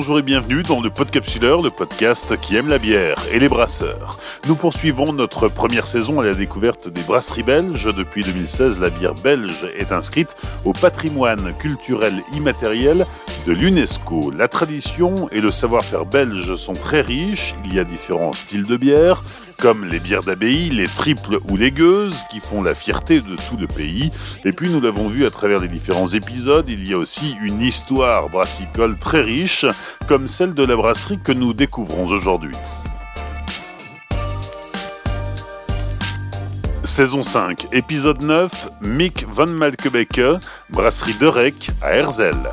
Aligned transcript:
bonjour 0.00 0.18
et 0.18 0.22
bienvenue 0.22 0.62
dans 0.62 0.80
le 0.80 0.88
Podcapsuleur, 0.88 1.60
le 1.60 1.68
podcast 1.68 2.34
qui 2.40 2.56
aime 2.56 2.68
la 2.68 2.78
bière 2.78 3.18
et 3.30 3.38
les 3.38 3.50
brasseurs. 3.50 4.18
Nous 4.48 4.56
poursuivons 4.56 5.12
notre 5.12 5.48
première 5.48 5.86
saison 5.86 6.20
à 6.20 6.24
la 6.24 6.32
découverte 6.32 6.88
des 6.88 7.02
brasseries 7.02 7.42
belges. 7.42 7.94
Depuis 7.94 8.24
2016, 8.24 8.80
la 8.80 8.88
bière 8.88 9.14
belge 9.14 9.68
est 9.78 9.92
inscrite 9.92 10.38
au 10.64 10.72
patrimoine 10.72 11.54
culturel 11.58 12.14
immatériel 12.32 13.04
de 13.46 13.52
l'UNESCO. 13.52 14.30
La 14.30 14.48
tradition 14.48 15.28
et 15.32 15.42
le 15.42 15.50
savoir-faire 15.50 16.06
belge 16.06 16.54
sont 16.54 16.72
très 16.72 17.02
riches, 17.02 17.54
il 17.66 17.74
y 17.74 17.78
a 17.78 17.84
différents 17.84 18.32
styles 18.32 18.64
de 18.64 18.78
bière, 18.78 19.22
comme 19.60 19.84
les 19.84 20.00
bières 20.00 20.22
d'abbaye, 20.22 20.70
les 20.70 20.86
triples 20.86 21.38
ou 21.48 21.56
les 21.56 21.70
gueuses, 21.70 22.24
qui 22.30 22.40
font 22.40 22.62
la 22.62 22.74
fierté 22.74 23.20
de 23.20 23.36
tout 23.36 23.56
le 23.58 23.66
pays. 23.66 24.10
Et 24.44 24.52
puis 24.52 24.70
nous 24.70 24.80
l'avons 24.80 25.08
vu 25.08 25.26
à 25.26 25.30
travers 25.30 25.58
les 25.58 25.68
différents 25.68 26.08
épisodes, 26.08 26.66
il 26.68 26.88
y 26.88 26.94
a 26.94 26.98
aussi 26.98 27.36
une 27.42 27.60
histoire 27.60 28.28
brassicole 28.28 28.98
très 28.98 29.20
riche, 29.20 29.66
comme 30.08 30.28
celle 30.28 30.54
de 30.54 30.64
la 30.64 30.76
brasserie 30.76 31.18
que 31.22 31.32
nous 31.32 31.52
découvrons 31.52 32.06
aujourd'hui. 32.06 32.56
Saison 36.84 37.22
5, 37.22 37.68
épisode 37.72 38.22
9, 38.22 38.68
Mick 38.82 39.26
van 39.30 39.46
Malkebeke, 39.46 40.40
brasserie 40.70 41.18
de 41.18 41.26
Rec 41.26 41.70
à 41.82 41.94
Herzl. 41.94 42.48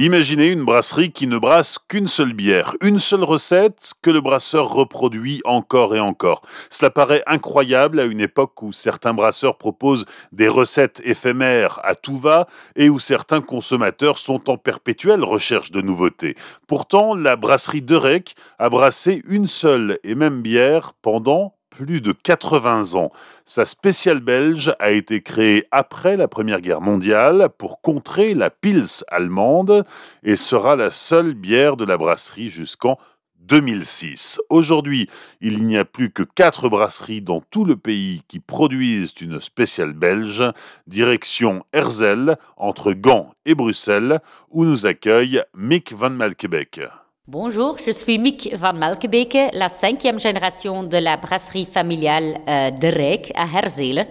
Imaginez 0.00 0.48
une 0.48 0.64
brasserie 0.64 1.12
qui 1.12 1.28
ne 1.28 1.38
brasse 1.38 1.78
qu'une 1.78 2.08
seule 2.08 2.32
bière, 2.32 2.74
une 2.80 2.98
seule 2.98 3.22
recette 3.22 3.92
que 4.02 4.10
le 4.10 4.20
brasseur 4.20 4.68
reproduit 4.68 5.40
encore 5.44 5.94
et 5.94 6.00
encore. 6.00 6.42
Cela 6.68 6.90
paraît 6.90 7.22
incroyable 7.28 8.00
à 8.00 8.04
une 8.04 8.20
époque 8.20 8.60
où 8.62 8.72
certains 8.72 9.14
brasseurs 9.14 9.56
proposent 9.56 10.04
des 10.32 10.48
recettes 10.48 11.00
éphémères 11.04 11.78
à 11.84 11.94
tout 11.94 12.16
va 12.16 12.48
et 12.74 12.88
où 12.88 12.98
certains 12.98 13.40
consommateurs 13.40 14.18
sont 14.18 14.50
en 14.50 14.56
perpétuelle 14.56 15.22
recherche 15.22 15.70
de 15.70 15.80
nouveautés. 15.80 16.34
Pourtant, 16.66 17.14
la 17.14 17.36
brasserie 17.36 17.80
de 17.80 17.94
Rec 17.94 18.34
a 18.58 18.70
brassé 18.70 19.22
une 19.28 19.46
seule 19.46 20.00
et 20.02 20.16
même 20.16 20.42
bière 20.42 20.94
pendant 21.02 21.53
plus 21.74 22.00
de 22.00 22.12
80 22.12 22.94
ans. 22.94 23.10
Sa 23.44 23.66
spéciale 23.66 24.20
belge 24.20 24.74
a 24.78 24.90
été 24.90 25.22
créée 25.22 25.66
après 25.70 26.16
la 26.16 26.28
Première 26.28 26.60
Guerre 26.60 26.80
mondiale 26.80 27.48
pour 27.58 27.80
contrer 27.80 28.34
la 28.34 28.50
Pils 28.50 29.04
allemande 29.08 29.84
et 30.22 30.36
sera 30.36 30.76
la 30.76 30.90
seule 30.90 31.34
bière 31.34 31.76
de 31.76 31.84
la 31.84 31.96
brasserie 31.96 32.48
jusqu'en 32.48 32.98
2006. 33.40 34.40
Aujourd'hui, 34.48 35.10
il 35.40 35.66
n'y 35.66 35.76
a 35.76 35.84
plus 35.84 36.10
que 36.10 36.22
quatre 36.22 36.68
brasseries 36.68 37.22
dans 37.22 37.42
tout 37.50 37.64
le 37.64 37.76
pays 37.76 38.22
qui 38.28 38.40
produisent 38.40 39.14
une 39.20 39.40
spéciale 39.40 39.92
belge, 39.92 40.42
direction 40.86 41.64
Herzl, 41.72 42.36
entre 42.56 42.92
Gand 42.92 43.34
et 43.44 43.54
Bruxelles, 43.54 44.20
où 44.50 44.64
nous 44.64 44.86
accueille 44.86 45.42
Mick 45.54 45.92
van 45.92 46.10
Malkebeck. 46.10 46.80
Bonjour, 47.26 47.78
je 47.86 47.90
suis 47.90 48.18
Mick 48.18 48.54
van 48.54 48.74
Malkebeke, 48.74 49.54
la 49.54 49.70
cinquième 49.70 50.20
génération 50.20 50.82
de 50.82 50.98
la 50.98 51.16
brasserie 51.16 51.64
familiale 51.64 52.36
euh, 52.46 52.70
de 52.70 52.88
à 53.34 53.46
Herzelen. 53.46 54.06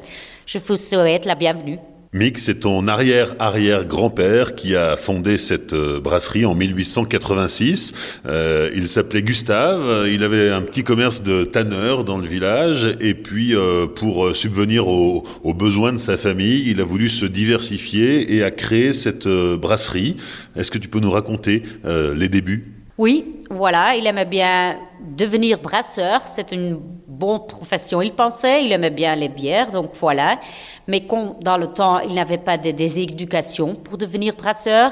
Je 0.48 0.58
vous 0.58 0.76
souhaite 0.76 1.26
la 1.26 1.36
bienvenue. 1.36 1.78
Mick, 2.12 2.40
c'est 2.40 2.62
ton 2.62 2.88
arrière-arrière-grand-père 2.88 4.56
qui 4.56 4.76
a 4.76 4.98
fondé 4.98 5.38
cette 5.38 5.74
euh, 5.74 6.00
brasserie 6.00 6.44
en 6.46 6.56
1886. 6.56 7.94
Euh, 8.26 8.72
il 8.74 8.88
s'appelait 8.88 9.22
Gustave, 9.22 10.08
il 10.12 10.24
avait 10.24 10.50
un 10.50 10.64
petit 10.64 10.84
commerce 10.84 11.22
de 11.22 11.46
tanneur 11.46 12.06
dans 12.06 12.18
le 12.18 12.26
village 12.26 12.96
et 13.00 13.14
puis 13.14 13.54
pour 13.96 14.36
subvenir 14.36 14.88
aux, 14.88 15.54
besoins 15.54 15.94
de 15.94 16.00
sa 16.00 16.18
famille, 16.18 16.64
il 16.68 16.82
a 16.82 16.84
voulu 16.84 17.10
se 17.10 17.28
diversifier 17.28 18.34
et 18.36 18.42
a 18.44 18.50
créé 18.50 18.92
cette 18.92 19.28
brasserie. 19.28 20.16
Est-ce 20.56 20.72
que 20.72 20.80
tu 20.80 20.88
peux 20.88 21.00
nous 21.00 21.12
raconter 21.12 21.62
les 21.86 22.28
débuts? 22.28 22.73
Oui, 22.98 23.40
voilà, 23.50 23.96
il 23.96 24.06
aimait 24.06 24.26
bien 24.26 24.78
devenir 25.02 25.60
brasseur, 25.60 26.22
c'est 26.28 26.52
une 26.52 26.80
bonne 27.08 27.46
profession, 27.48 28.02
il 28.02 28.14
pensait, 28.14 28.66
il 28.66 28.72
aimait 28.72 28.92
bien 28.92 29.16
les 29.16 29.30
bières, 29.30 29.72
donc 29.72 29.92
voilà. 30.00 30.40
Mais 30.88 31.02
dans 31.42 31.58
le 31.58 31.68
temps, 31.68 32.00
il 32.00 32.14
n'avait 32.14 32.38
pas 32.38 32.58
de, 32.58 32.72
des 32.72 33.00
éducations 33.00 33.76
pour 33.76 33.98
devenir 33.98 34.36
brasseur, 34.36 34.92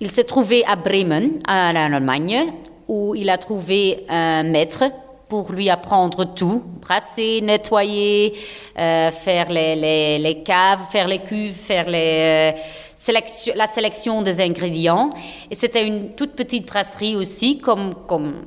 il 0.00 0.10
s'est 0.10 0.24
trouvé 0.24 0.64
à 0.64 0.76
Bremen, 0.76 1.40
en 1.46 1.76
Allemagne, 1.76 2.46
où 2.88 3.14
il 3.14 3.30
a 3.30 3.38
trouvé 3.38 4.04
un 4.08 4.42
maître 4.42 4.84
pour 5.30 5.52
lui 5.52 5.70
apprendre 5.70 6.24
tout, 6.34 6.60
brasser, 6.82 7.40
nettoyer, 7.40 8.36
euh, 8.76 9.12
faire 9.12 9.48
les, 9.48 10.18
les, 10.18 10.42
caves, 10.42 10.80
faire 10.90 11.06
les 11.06 11.20
cuves, 11.20 11.54
faire 11.54 11.88
les, 11.88 12.52
euh, 12.52 13.12
la 13.54 13.66
sélection 13.68 14.22
des 14.22 14.40
ingrédients. 14.40 15.08
Et 15.48 15.54
c'était 15.54 15.86
une 15.86 16.16
toute 16.16 16.32
petite 16.32 16.66
brasserie 16.66 17.14
aussi, 17.14 17.60
comme, 17.60 17.94
comme 18.08 18.42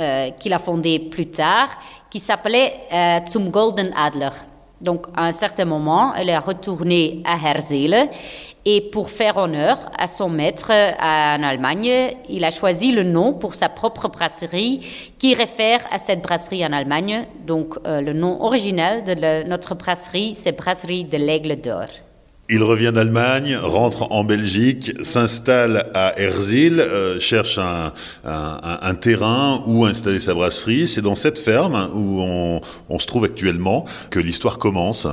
euh, 0.00 0.30
qu'il 0.32 0.52
a 0.52 0.58
fondée 0.58 0.98
plus 0.98 1.26
tard, 1.26 1.68
qui 2.10 2.18
s'appelait 2.18 2.74
Zum 3.28 3.50
Golden 3.50 3.92
Adler. 3.96 4.30
Donc, 4.80 5.06
à 5.14 5.24
un 5.26 5.32
certain 5.32 5.66
moment, 5.66 6.14
elle 6.14 6.30
est 6.30 6.38
retournée 6.38 7.22
à 7.24 7.36
Herzele 7.36 8.08
et 8.70 8.82
pour 8.82 9.08
faire 9.08 9.38
honneur 9.38 9.78
à 9.96 10.06
son 10.06 10.28
maître 10.28 10.70
en 10.70 11.42
Allemagne, 11.42 12.14
il 12.28 12.44
a 12.44 12.50
choisi 12.50 12.92
le 12.92 13.02
nom 13.02 13.32
pour 13.32 13.54
sa 13.54 13.70
propre 13.70 14.08
brasserie 14.08 14.80
qui 15.18 15.32
réfère 15.32 15.80
à 15.90 15.96
cette 15.96 16.20
brasserie 16.20 16.66
en 16.66 16.74
Allemagne. 16.74 17.26
Donc, 17.46 17.76
euh, 17.86 18.02
le 18.02 18.12
nom 18.12 18.42
original 18.42 19.04
de 19.04 19.48
notre 19.48 19.74
brasserie, 19.74 20.34
c'est 20.34 20.52
Brasserie 20.52 21.04
de 21.04 21.16
l'Aigle 21.16 21.56
d'Or. 21.58 21.86
Il 22.50 22.62
revient 22.62 22.92
d'Allemagne, 22.94 23.56
rentre 23.56 24.12
en 24.12 24.22
Belgique, 24.22 24.92
s'installe 25.02 25.90
à 25.94 26.20
Herzil, 26.20 26.78
euh, 26.78 27.18
cherche 27.18 27.58
un, 27.58 28.94
terrain 29.00 29.62
où 29.66 29.86
installer 29.86 30.20
sa 30.20 30.34
brasserie. 30.34 30.86
C'est 30.86 31.00
dans 31.00 31.14
cette 31.14 31.38
ferme 31.38 31.88
où 31.94 32.20
on, 32.20 32.98
se 32.98 33.06
trouve 33.06 33.24
actuellement 33.24 33.86
que 34.10 34.18
l'histoire 34.18 34.58
commence. 34.58 35.06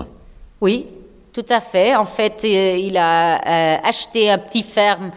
Oui, 0.60 0.88
tout 1.36 1.46
à 1.50 1.60
fait. 1.60 1.96
En 1.96 2.06
fait, 2.06 2.42
euh, 2.46 2.78
il 2.78 2.98
a 2.98 3.36
euh, 3.36 3.78
acheté 3.84 4.30
un 4.30 4.38
petit 4.38 4.64
ferme 4.64 5.12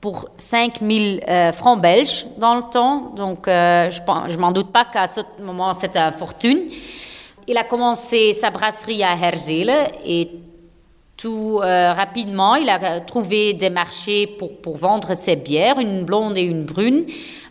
pour 0.00 0.28
5000 0.36 1.22
francs 1.52 1.80
belges 1.80 2.26
dans 2.36 2.56
le 2.56 2.62
temps. 2.64 3.12
Donc, 3.14 3.44
je 3.46 4.32
ne 4.32 4.36
m'en 4.36 4.50
doute 4.50 4.72
pas 4.72 4.84
qu'à 4.84 5.06
ce 5.06 5.20
moment, 5.40 5.72
c'était 5.72 6.00
une 6.00 6.10
fortune. 6.10 6.58
Il 7.46 7.56
a 7.56 7.62
commencé 7.62 8.32
sa 8.32 8.50
brasserie 8.50 9.04
à 9.04 9.14
Herzil 9.14 9.72
et 10.04 10.28
tout 11.22 11.60
euh, 11.62 11.92
rapidement, 11.92 12.56
il 12.56 12.68
a 12.68 13.00
trouvé 13.00 13.54
des 13.54 13.70
marchés 13.70 14.26
pour, 14.26 14.56
pour, 14.56 14.76
vendre 14.76 15.14
ses 15.14 15.36
bières, 15.36 15.78
une 15.78 16.04
blonde 16.04 16.36
et 16.36 16.42
une 16.42 16.64
brune, 16.64 17.04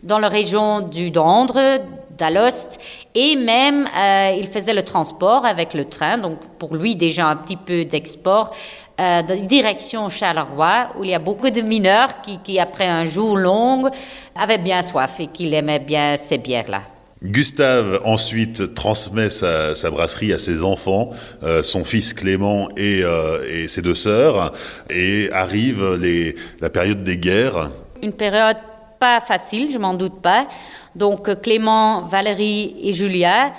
dans 0.04 0.20
la 0.20 0.28
région 0.28 0.82
du 0.82 1.10
Dendre, 1.10 1.80
d'Alost, 2.22 2.80
et 3.16 3.36
même 3.36 3.86
euh, 3.86 4.38
il 4.38 4.48
faisait 4.48 4.74
le 4.74 4.84
transport 4.84 5.44
avec 5.46 5.74
le 5.74 5.86
train, 5.86 6.18
donc 6.18 6.38
pour 6.60 6.76
lui 6.76 6.96
déjà 6.96 7.26
un 7.28 7.36
petit 7.36 7.58
peu 7.58 7.84
d'export, 7.84 8.56
euh, 9.00 9.24
direction 9.24 10.08
Charleroi, 10.08 10.90
où 10.98 11.04
il 11.04 11.10
y 11.10 11.16
a 11.16 11.20
beaucoup 11.20 11.50
de 11.50 11.62
mineurs 11.62 12.22
qui, 12.22 12.38
qui 12.44 12.60
après 12.60 12.88
un 12.88 13.06
jour 13.06 13.36
long, 13.36 13.90
avaient 14.36 14.60
bien 14.60 14.82
soif 14.84 15.20
et 15.20 15.28
qui 15.28 15.54
aimaient 15.54 15.80
bien 15.80 16.16
ces 16.16 16.38
bières-là. 16.38 16.84
Gustave 17.24 18.02
ensuite 18.04 18.74
transmet 18.74 19.30
sa, 19.30 19.74
brasserie 19.92 20.34
à 20.34 20.40
ses 20.40 20.64
enfants, 20.64 21.12
euh, 21.44 21.62
son 21.62 21.84
fils 21.84 22.14
Clément 22.14 22.68
euh, 22.80 23.46
et, 23.48 23.68
ses 23.68 23.82
deux 23.82 23.96
sœurs, 23.96 24.54
et 24.90 25.30
arrive 25.32 25.98
les, 26.02 26.36
la 26.62 26.72
période 26.72 27.04
des 27.04 27.18
guerres. 27.18 27.70
Une 28.02 28.14
période 28.14 28.58
pas 29.02 29.20
facile, 29.20 29.72
je 29.72 29.80
m'en 29.80 29.96
doute 29.96 30.22
pas. 30.22 30.48
Donc 30.96 31.42
Clément, 31.42 32.04
Valérie 32.04 32.76
et 32.84 32.94
Julia 32.94 33.52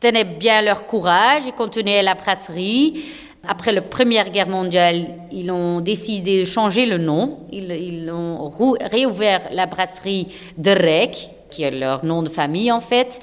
tenaient 0.00 0.24
bien 0.24 0.60
leur 0.60 0.86
courage 0.86 1.46
et 1.46 1.52
continuaient 1.52 2.02
la 2.02 2.14
brasserie. 2.14 3.04
Après 3.46 3.72
la 3.72 3.80
Première 3.80 4.30
Guerre 4.30 4.48
mondiale, 4.48 5.06
ils 5.30 5.50
ont 5.50 5.80
décidé 5.80 6.40
de 6.40 6.44
changer 6.44 6.84
le 6.86 6.98
nom. 6.98 7.38
Ils, 7.52 8.10
ont 8.10 8.50
réouvert 8.80 9.42
la 9.52 9.66
brasserie 9.66 10.26
de 10.58 10.72
Rec, 10.72 11.30
qui 11.50 11.62
est 11.62 11.70
leur 11.70 12.04
nom 12.04 12.22
de 12.22 12.28
famille 12.28 12.72
en 12.72 12.80
fait. 12.80 13.20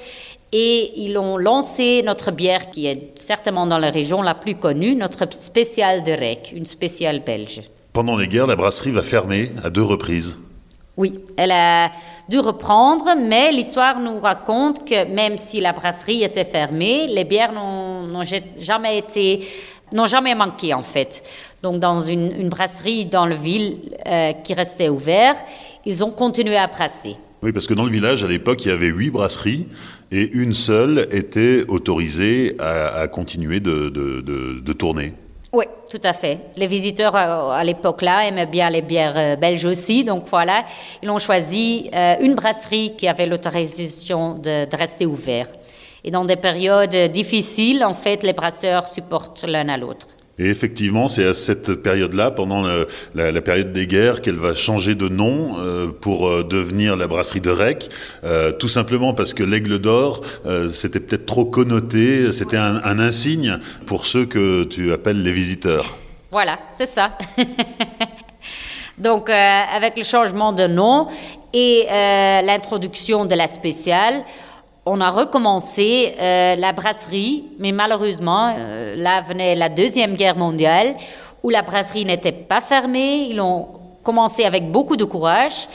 Et 0.52 0.92
ils 1.04 1.16
ont 1.18 1.36
lancé 1.36 2.02
notre 2.04 2.30
bière, 2.32 2.70
qui 2.70 2.86
est 2.86 3.12
certainement 3.16 3.66
dans 3.66 3.78
la 3.78 3.90
région 3.90 4.22
la 4.22 4.34
plus 4.34 4.56
connue, 4.56 4.96
notre 4.96 5.30
spéciale 5.32 6.02
de 6.02 6.12
REC, 6.12 6.52
une 6.54 6.66
spéciale 6.66 7.20
belge. 7.20 7.60
Pendant 7.92 8.16
les 8.16 8.28
guerres, 8.28 8.46
la 8.46 8.56
brasserie 8.56 8.92
va 8.92 9.02
fermer 9.02 9.52
à 9.62 9.70
deux 9.70 9.82
reprises. 9.82 10.38
Oui, 11.00 11.18
elle 11.38 11.52
a 11.52 11.90
dû 12.28 12.40
reprendre, 12.40 13.14
mais 13.16 13.52
l'histoire 13.52 13.98
nous 14.00 14.20
raconte 14.20 14.86
que 14.86 15.06
même 15.06 15.38
si 15.38 15.58
la 15.58 15.72
brasserie 15.72 16.22
était 16.22 16.44
fermée, 16.44 17.06
les 17.06 17.24
bières 17.24 17.54
n'ont 17.54 18.22
jamais 18.58 18.98
été 18.98 19.40
n'ont 19.94 20.04
jamais 20.04 20.34
manqué 20.34 20.74
en 20.74 20.82
fait. 20.82 21.22
Donc 21.62 21.80
dans 21.80 22.02
une, 22.02 22.50
brasserie 22.50 23.06
dans 23.06 23.24
la 23.24 23.34
ville 23.34 23.78
euh, 24.06 24.32
qui 24.44 24.52
restait 24.52 24.90
ouverte, 24.90 25.38
ils 25.86 26.04
ont 26.04 26.10
continué 26.10 26.58
à 26.58 26.66
brasser. 26.66 27.16
Oui, 27.42 27.50
parce 27.52 27.66
que 27.66 27.72
dans 27.72 27.86
le 27.86 27.90
village, 27.90 28.22
à 28.22 28.28
l'époque, 28.28 28.62
il 28.66 28.68
y 28.68 28.72
avait 28.72 28.88
huit 28.88 29.10
brasseries 29.10 29.68
et 30.12 30.30
une 30.34 30.52
seule 30.52 31.08
était 31.12 31.64
autorisée 31.68 32.56
à, 32.58 33.08
continuer 33.08 33.60
de, 33.60 34.72
tourner. 34.74 35.14
Oui, 35.52 35.64
tout 35.90 36.00
à 36.04 36.12
fait. 36.12 36.38
Les 36.56 36.68
visiteurs 36.68 37.16
à, 37.16 37.64
l'époque-là 37.64 38.28
aimaient 38.28 38.46
bien 38.46 38.70
les 38.70 38.82
bières 38.82 39.36
belges 39.36 39.64
aussi, 39.64 40.04
donc 40.04 40.24
voilà, 40.28 40.64
ils 41.02 41.10
ont 41.10 41.18
choisi 41.18 41.90
une 41.92 42.34
brasserie 42.34 42.94
qui 42.96 43.08
avait 43.08 43.26
l'autorisation 43.26 44.34
de, 44.34 44.64
de, 44.64 44.76
rester 44.76 45.06
ouverte. 45.06 45.58
Et 46.04 46.12
dans 46.12 46.24
des 46.24 46.36
périodes 46.36 46.94
difficiles, 47.10 47.84
en 47.84 47.94
fait, 47.94 48.22
les 48.22 48.32
brasseurs 48.32 48.86
supportent 48.86 49.44
l'un 49.44 49.68
à 49.68 49.76
l'autre. 49.76 50.06
Et 50.40 50.46
effectivement, 50.46 51.06
c'est 51.08 51.26
à 51.26 51.34
cette 51.34 51.74
période-là, 51.74 52.30
pendant 52.30 52.64
la, 53.14 53.40
période 53.42 53.74
des 53.74 53.86
guerres, 53.86 54.22
qu'elle 54.22 54.38
va 54.38 54.54
changer 54.54 54.94
de 54.94 55.06
nom 55.06 55.58
euh, 55.58 55.88
pour 55.88 56.28
euh, 56.28 56.42
devenir 56.42 56.96
la 56.96 57.06
brasserie 57.06 57.42
de 57.42 57.50
Rec, 57.50 57.90
euh, 58.24 58.50
tout 58.50 58.70
simplement 58.70 59.12
parce 59.12 59.34
que 59.34 59.42
l'aigle 59.42 59.78
d'or, 59.78 60.22
c'était 60.72 60.98
peut-être 60.98 61.26
trop 61.26 61.44
connoté, 61.44 62.32
c'était 62.32 62.56
un, 62.56 62.80
un, 62.84 62.98
insigne 62.98 63.58
pour 63.84 64.06
ceux 64.06 64.24
que 64.24 64.64
tu 64.64 64.94
appelles 64.94 65.22
les 65.22 65.32
visiteurs. 65.32 65.98
Voilà, 66.30 66.58
c'est 66.70 66.86
ça. 66.86 67.18
Donc, 68.98 69.28
avec 69.28 69.98
le 69.98 70.04
changement 70.04 70.52
de 70.52 70.66
nom 70.66 71.08
et 71.52 71.84
l'introduction 71.86 73.26
de 73.26 73.34
la 73.34 73.46
spéciale, 73.46 74.24
on 74.86 75.00
a 75.00 75.10
recommencé 75.10 76.14
euh, 76.18 76.54
la 76.56 76.72
brasserie, 76.72 77.44
mais 77.58 77.72
malheureusement, 77.72 78.54
euh, 78.56 78.96
là 78.96 79.20
venait 79.20 79.54
la 79.54 79.68
Deuxième 79.68 80.14
Guerre 80.14 80.36
mondiale, 80.36 80.96
où 81.42 81.50
la 81.50 81.62
brasserie 81.62 82.04
n'était 82.04 82.32
pas 82.32 82.60
fermée. 82.60 83.28
Ils 83.30 83.40
ont 83.40 83.68
commencé 84.02 84.44
avec 84.44 84.70
beaucoup 84.70 84.96
de 84.96 85.04
courage 85.04 85.68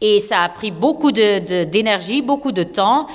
et 0.00 0.18
ça 0.18 0.42
a 0.42 0.48
pris 0.48 0.70
beaucoup 0.70 1.12
d'énergie, 1.12 2.22
beaucoup 2.22 2.52
de 2.52 2.64
temps 2.64 3.06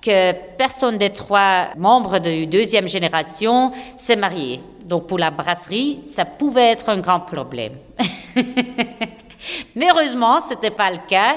que 0.00 0.32
personne 0.58 0.98
des 0.98 1.10
trois 1.10 1.68
membres 1.76 2.18
de 2.18 2.44
deuxième 2.44 2.88
génération 2.88 3.70
s'est 3.96 4.16
marié. 4.16 4.60
Donc 4.84 5.06
pour 5.06 5.18
la 5.18 5.30
brasserie, 5.30 6.00
ça 6.02 6.24
pouvait 6.24 6.72
être 6.72 6.88
un 6.88 6.98
grand 6.98 7.20
problème. 7.20 7.74
Mais 9.76 9.86
heureusement, 9.90 10.40
ce 10.40 10.54
n'était 10.54 10.70
pas 10.70 10.90
le 10.90 10.98
cas. 11.08 11.36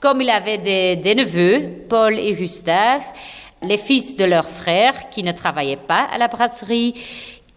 Comme 0.00 0.20
il 0.20 0.30
avait 0.30 0.58
des, 0.58 1.14
neveux, 1.14 1.83
Paul 1.94 2.18
et 2.18 2.34
Gustave, 2.34 3.04
les 3.62 3.78
fils 3.78 4.16
de 4.16 4.24
leur 4.24 4.48
frère 4.48 5.10
qui 5.10 5.22
ne 5.22 5.30
travaillaient 5.30 5.76
pas 5.76 6.08
à 6.10 6.18
la 6.18 6.26
brasserie, 6.26 6.92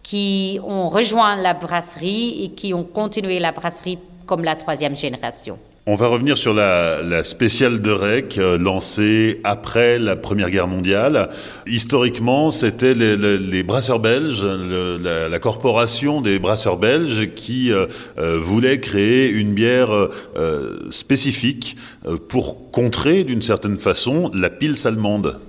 qui 0.00 0.60
ont 0.62 0.88
rejoint 0.88 1.34
la 1.34 1.54
brasserie 1.54 2.44
et 2.44 2.50
qui 2.50 2.72
ont 2.72 2.84
continué 2.84 3.40
la 3.40 3.50
brasserie 3.50 3.98
comme 4.26 4.44
la 4.44 4.54
troisième 4.54 4.94
génération. 4.94 5.58
On 5.90 5.94
va 5.94 6.08
revenir 6.08 6.36
sur 6.36 6.52
la, 6.52 7.24
spéciale 7.24 7.80
de 7.80 7.90
REC 7.90 8.36
euh, 8.36 8.58
lancée 8.58 9.40
après 9.42 9.98
la 9.98 10.16
Première 10.16 10.50
Guerre 10.50 10.68
mondiale. 10.68 11.30
Historiquement, 11.66 12.50
c'était 12.50 12.92
les, 12.92 13.62
brasseurs 13.62 13.98
belges, 13.98 14.44
la, 14.44 15.38
corporation 15.38 16.20
des 16.20 16.38
brasseurs 16.38 16.76
belges 16.76 17.32
qui 17.34 17.72
euh, 17.72 17.86
euh, 18.18 18.38
voulait 18.38 18.80
créer 18.80 19.30
une 19.30 19.54
bière 19.54 19.88
spécifique 20.90 21.78
pour 22.28 22.70
contrer 22.70 23.24
d'une 23.24 23.40
certaine 23.40 23.78
façon 23.78 24.30
la 24.34 24.50
pile 24.50 24.74
allemande. 24.84 25.40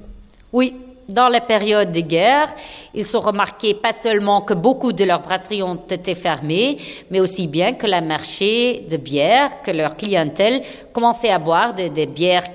Oui, 0.53 0.74
dans 1.09 1.27
les 1.27 1.41
périodes 1.41 1.91
de 1.91 2.01
guerre, 2.01 2.53
ils 2.94 3.03
sont 3.06 3.19
remarqués 3.19 3.73
pas 3.73 3.91
seulement 3.91 4.41
que 4.41 4.53
beaucoup 4.53 4.94
de 4.94 5.03
leurs 5.03 5.21
brasseries 5.21 5.63
ont 5.63 5.75
été 5.75 6.15
fermées, 6.15 6.77
mais 7.09 7.19
aussi 7.19 7.47
bien 7.47 7.73
que 7.73 7.88
le 7.88 8.01
marché 8.01 8.85
de 8.89 8.97
bière, 8.97 9.61
que 9.61 9.71
leur 9.71 9.97
clientèle 9.97 10.61
commençait 10.94 11.31
à 11.31 11.39
boire 11.39 11.73
des 11.73 12.06
bières 12.06 12.45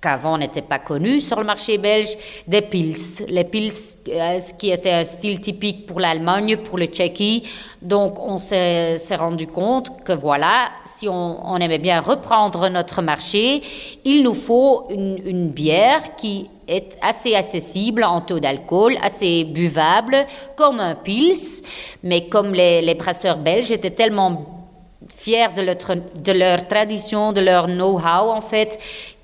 qu'avant 0.00 0.38
n'étaient 0.38 0.62
pas 0.62 0.78
connues 0.78 1.20
sur 1.20 1.38
le 1.38 1.44
marché 1.44 1.78
belge, 1.78 2.16
des 2.46 2.62
pils. 2.62 3.26
Les 3.28 3.44
pils, 3.44 3.72
euh, 4.08 4.38
qui 4.58 4.70
était 4.70 4.92
un 4.92 5.04
style 5.04 5.40
typique 5.40 5.86
pour 5.86 6.00
l'Allemagne, 6.00 6.56
pour 6.56 6.78
le 6.78 6.86
Tchéquie. 6.86 7.42
Donc, 7.82 8.18
on 8.18 8.38
s'est 8.38 8.96
rendu 9.16 9.46
compte 9.46 10.02
que 10.04 10.12
voilà, 10.12 10.70
si 10.84 11.08
on, 11.08 11.56
aimait 11.56 11.78
bien 11.78 12.00
reprendre 12.00 12.68
notre 12.68 13.02
marché, 13.02 13.60
il 14.04 14.22
nous 14.22 14.34
faut 14.34 14.86
une, 14.90 15.50
bière 15.50 16.16
qui 16.16 16.48
est 16.68 16.96
assez 17.02 17.34
accessible 17.34 18.04
en 18.04 18.20
taux 18.20 18.40
d'alcool, 18.40 18.96
assez 19.02 19.44
buvable, 19.44 20.26
comme 20.56 20.80
un 20.80 20.94
pils. 20.94 21.62
Mais 22.02 22.28
comme 22.28 22.54
les, 22.54 22.80
les 22.80 22.94
brasseurs 22.94 23.38
belges 23.38 23.70
étaient 23.70 23.90
tellement 23.90 24.60
fiers 25.08 25.52
de 25.54 25.62
leur, 25.62 25.76
de 25.76 26.32
leur 26.32 26.68
tradition, 26.68 27.32
de 27.32 27.40
leur 27.40 27.66
know-how 27.66 28.30
en 28.30 28.40
fait, 28.40 28.78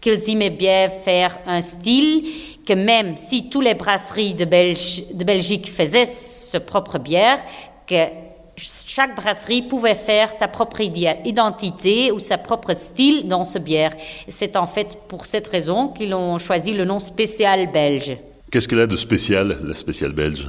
qu'ils 0.06 0.31
aimaient 0.31 0.50
bien 0.50 0.88
faire 0.88 1.37
un 1.47 1.61
style 1.61 2.23
que 2.64 2.73
même 2.73 3.17
si 3.17 3.49
toutes 3.49 3.64
les 3.64 3.75
brasseries 3.75 4.35
de, 4.35 4.44
Belgique 4.44 5.69
faisaient 5.69 6.06
ce 6.06 6.58
propre 6.58 6.99
bière, 6.99 7.43
que 7.88 8.05
chaque 8.56 9.17
brasserie 9.17 9.62
pouvait 9.62 9.97
faire 9.97 10.32
sa 10.32 10.47
propre 10.47 10.81
identité 10.81 12.12
ou 12.12 12.20
sa 12.20 12.38
propre 12.38 12.73
style 12.73 13.26
dans 13.26 13.44
ce 13.44 13.58
bière. 13.58 13.93
C'est 14.29 14.56
en 14.56 14.67
fait 14.67 14.97
pour 15.08 15.26
cette 15.26 15.49
raison 15.49 15.88
qu'ils 15.88 16.14
ont 16.14 16.38
choisi 16.38 16.73
le 16.73 16.85
nom 16.85 17.00
spécial 17.00 17.70
belge. 17.73 18.17
Qu'est-ce 18.50 18.69
qu'elle 18.69 18.81
a 18.81 18.87
de 18.87 18.97
spécial, 18.97 19.59
la 19.64 19.75
spéciale 19.75 20.12
belge? 20.12 20.49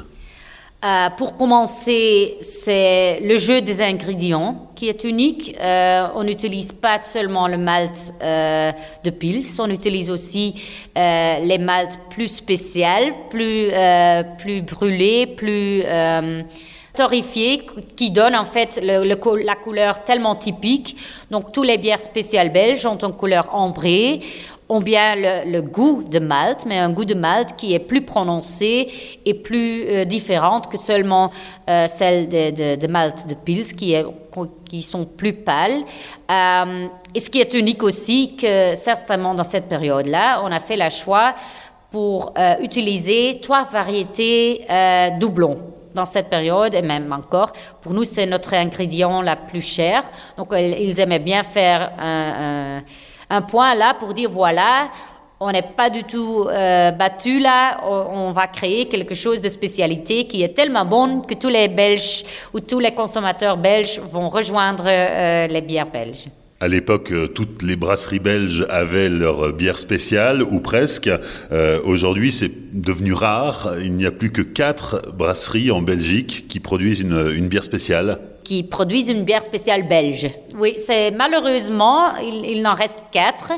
Euh, 0.85 1.09
pour 1.17 1.35
commencer, 1.37 2.37
c'est 2.39 3.19
le 3.21 3.37
jeu 3.37 3.61
des 3.61 3.81
ingrédients 3.81 4.69
qui 4.75 4.87
est 4.89 5.03
unique. 5.03 5.57
Euh, 5.59 6.07
on 6.13 6.23
n'utilise 6.23 6.71
pas 6.71 7.01
seulement 7.01 7.47
le 7.47 7.57
malt 7.57 8.13
euh, 8.21 8.71
de 9.03 9.09
pils, 9.09 9.43
on 9.59 9.71
utilise 9.71 10.11
aussi 10.11 10.53
les 10.95 11.57
maltes 11.59 11.99
plus 12.11 12.27
spéciales, 12.27 13.11
plus, 13.31 13.71
plus 14.37 14.61
brûlés, 14.61 15.25
plus 15.25 15.83
qui 17.95 18.11
donnent 18.11 18.35
en 18.35 18.45
fait 18.45 18.79
la 18.83 19.55
couleur 19.55 20.03
tellement 20.03 20.35
typique. 20.35 20.97
Donc, 21.31 21.51
tous 21.51 21.63
les 21.63 21.77
bières 21.77 22.01
spéciales 22.01 22.51
belges 22.51 22.85
ont 22.85 22.97
une 22.97 23.13
couleur 23.13 23.53
ambrée 23.55 24.21
ont 24.69 24.81
bien 24.81 25.15
le, 25.15 25.61
goût 25.61 26.03
de 26.03 26.19
malt, 26.19 26.65
mais 26.65 26.77
un 26.77 26.89
goût 26.89 27.05
de 27.05 27.13
malt 27.13 27.55
qui 27.55 27.73
est 27.73 27.79
plus 27.79 28.01
prononcé 28.01 28.87
et 29.25 29.33
plus 29.33 29.85
euh, 29.87 30.05
différente 30.05 30.69
que 30.69 30.77
seulement 30.77 31.31
euh, 31.69 31.87
celle 31.87 32.27
de, 32.27 32.87
malt 32.87 33.27
de 33.27 33.33
Pils, 33.33 33.73
qui, 33.75 34.81
sont 34.81 35.05
plus 35.05 35.33
pâles. 35.33 35.83
Euh, 36.29 36.87
et 37.15 37.19
ce 37.19 37.29
qui 37.29 37.39
est 37.39 37.53
unique 37.53 37.83
aussi, 37.83 38.35
que 38.35 38.75
certainement 38.75 39.33
dans 39.33 39.43
cette 39.43 39.69
période-là, 39.69 40.41
on 40.43 40.51
a 40.51 40.59
fait 40.59 40.77
le 40.77 40.89
choix 40.89 41.33
pour 41.89 42.33
utiliser 42.59 43.39
trois 43.41 43.63
variétés 43.63 44.65
doublons 45.19 45.76
dans 45.97 46.05
cette 46.05 46.29
période 46.29 46.73
et 46.73 46.81
même 46.81 47.11
encore. 47.11 47.51
Pour 47.81 47.93
nous, 47.93 48.05
c'est 48.05 48.25
notre 48.25 48.53
ingrédient 48.53 49.21
la 49.21 49.35
plus 49.35 49.61
cher. 49.61 50.03
Donc, 50.37 50.49
ils 50.53 50.99
aimaient 50.99 51.19
bien 51.19 51.43
faire 51.43 51.91
un, 51.99 53.41
point 53.41 53.75
là 53.75 53.93
pour 53.93 54.13
dire 54.13 54.29
voilà, 54.29 54.89
on 55.39 55.51
n'est 55.51 55.69
pas 55.79 55.89
du 55.89 56.03
tout 56.03 56.47
euh, 56.49 56.91
battu 56.91 57.39
là, 57.39 57.81
on, 57.85 58.31
va 58.31 58.47
créer 58.47 58.87
quelque 58.87 59.15
chose 59.15 59.41
de 59.41 59.49
spécialité 59.49 60.25
qui 60.25 60.41
est 60.43 60.53
tellement 60.55 60.85
bon 60.85 61.21
que 61.21 61.33
tous 61.33 61.49
les 61.49 61.67
Belges 61.67 62.23
ou 62.53 62.59
tous 62.59 62.79
les 62.79 62.93
consommateurs 62.93 63.57
belges 63.57 63.99
vont 63.99 64.29
rejoindre 64.29 64.85
euh, 64.87 65.47
les 65.47 65.61
bières 65.61 65.91
belges. 65.91 66.27
À 66.59 66.67
l'époque, 66.67 67.11
euh, 67.11 67.27
toutes 67.27 67.61
les 67.61 67.75
brasseries 67.75 68.19
belges 68.19 68.65
avaient 68.69 69.09
leur 69.09 69.53
bière 69.53 69.77
spéciale, 69.77 70.41
ou 70.41 70.59
presque. 70.59 71.09
Aujourd'hui, 71.83 72.31
c'est 72.31 72.51
devenu 72.73 73.13
rare. 73.13 73.75
Il 73.81 73.93
n'y 73.93 74.05
a 74.05 74.11
plus 74.11 74.31
que 74.31 74.41
quatre 74.41 75.11
brasseries 75.13 75.71
en 75.71 75.81
Belgique 75.81 76.47
qui 76.47 76.59
produisent 76.59 77.01
une, 77.01 77.31
une 77.35 77.47
bière 77.47 77.63
spéciale 77.63 78.19
qui 78.47 78.63
produisent 78.63 79.09
une 79.09 79.25
bière 79.25 79.43
spéciale 79.43 79.85
belge. 79.89 80.29
Oui, 80.57 80.75
c'est 80.77 81.11
malheureusement, 81.11 82.15
il, 82.15 82.61
n'en 82.61 82.75
reste 82.75 83.03
quatre. 83.11 83.51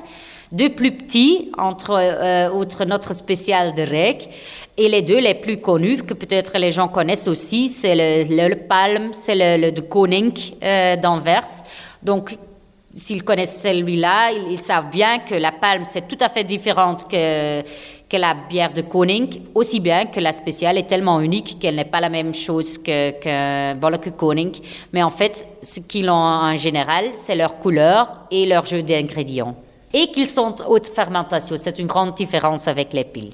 Deux 0.52 0.70
plus 0.70 0.92
petits, 0.92 1.52
entre 1.60 1.92
euh, 1.92 2.86
notre 2.88 3.14
spécial 3.14 3.76
de 3.76 3.84
REC, 3.84 4.30
et 4.78 4.90
les 4.90 5.04
deux 5.04 5.20
les 5.20 5.36
plus 5.36 5.62
connus, 5.62 6.02
que 6.02 6.16
peut-être 6.16 6.58
les 6.58 6.72
gens 6.72 6.88
connaissent 6.88 7.28
aussi, 7.28 7.68
c'est 7.68 7.94
le, 7.94 8.50
le, 8.50 8.56
Palm, 8.56 9.14
c'est 9.14 9.36
le, 9.36 9.64
le, 9.64 9.72
de 9.72 9.82
Koning 9.82 10.32
euh, 10.64 10.96
d'Anvers. 10.96 11.64
Donc, 12.02 12.36
s'ils 12.94 13.24
connaissent 13.24 13.62
celui-là, 13.62 14.32
ils, 14.32 14.60
savent 14.60 14.90
bien 14.90 15.20
que 15.20 15.36
la 15.36 15.52
palme, 15.52 15.86
c'est 15.86 16.08
tout 16.08 16.18
à 16.20 16.30
fait 16.30 16.44
différente 16.44 17.08
que, 17.10 17.62
que 17.62 18.18
la 18.18 18.34
bière 18.34 18.74
de 18.74 18.82
Koning, 18.82 19.44
aussi 19.54 19.80
bien 19.80 20.06
que 20.06 20.20
la 20.20 20.34
spéciale 20.34 20.78
est 20.78 20.88
tellement 20.88 21.20
unique 21.22 21.60
qu'elle 21.60 21.76
n'est 21.76 21.86
pas 21.86 22.02
la 22.02 22.10
même 22.10 22.34
chose 22.34 22.78
que, 22.78 23.12
que, 23.12 23.98
que 23.98 24.10
Koning. 24.10 24.52
Mais 24.92 25.04
en 25.04 25.10
fait, 25.12 25.48
ce 25.62 25.80
qu'ils 25.82 26.10
ont 26.10 26.14
en 26.14 26.56
général, 26.56 27.12
c'est 27.14 27.36
leur 27.36 27.60
couleur 27.60 28.26
et 28.32 28.46
leur 28.46 28.66
jeu 28.66 28.82
d'ingrédients. 28.82 29.56
Et 29.94 30.08
qu'ils 30.12 30.28
sont 30.28 30.56
haute 30.68 30.88
fermentation. 30.88 31.56
C'est 31.58 31.80
une 31.80 31.88
grande 31.88 32.14
différence 32.14 32.68
avec 32.68 32.94
les 32.94 33.06
pils. 33.06 33.34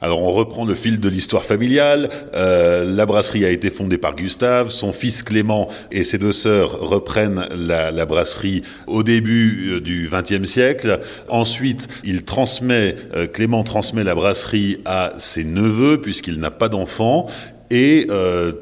Alors 0.00 0.20
on 0.20 0.32
reprend 0.32 0.64
le 0.64 0.74
fil 0.74 1.00
de 1.00 1.08
l'histoire 1.08 1.44
familiale. 1.44 2.08
Euh, 2.34 2.84
la 2.84 3.06
brasserie 3.06 3.44
a 3.44 3.50
été 3.50 3.70
fondée 3.70 3.98
par 3.98 4.14
Gustave. 4.14 4.70
Son 4.70 4.92
fils 4.92 5.22
Clément 5.22 5.68
et 5.92 6.04
ses 6.04 6.18
deux 6.18 6.32
sœurs 6.32 6.78
reprennent 6.80 7.46
la, 7.56 8.04
brasserie 8.04 8.62
au 8.86 9.02
début 9.02 9.70
euh, 9.70 9.80
du 9.80 10.10
XXe 10.12 10.44
siècle. 10.44 11.00
Ensuite, 11.28 11.88
il 12.04 12.24
transmet, 12.24 12.96
euh, 13.14 13.26
Clément 13.26 13.62
transmet 13.62 14.04
la 14.04 14.14
brasserie 14.14 14.78
à 14.84 15.14
ses 15.18 15.44
neveux 15.44 16.00
puisqu'il 16.00 16.38
n'a 16.38 16.50
pas 16.50 16.68
d'enfants. 16.68 17.26
Et 17.70 18.06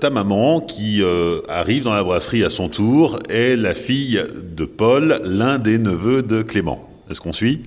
ta 0.01 0.09
maman, 0.09 0.61
qui 0.61 1.03
arrive 1.49 1.85
dans 1.85 1.93
la 1.93 2.05
brasserie 2.05 2.45
à 2.45 2.51
son 2.51 2.69
tour, 2.69 3.19
est 3.29 3.57
la 3.57 3.75
fille 3.75 4.23
de 4.57 4.65
Paul, 4.65 5.19
l'un 5.23 5.59
des 5.59 5.77
neveux 5.77 6.23
de 6.23 6.41
Clément. 6.41 6.89
Est-ce 7.11 7.21
qu'on 7.21 7.33
suit? 7.33 7.63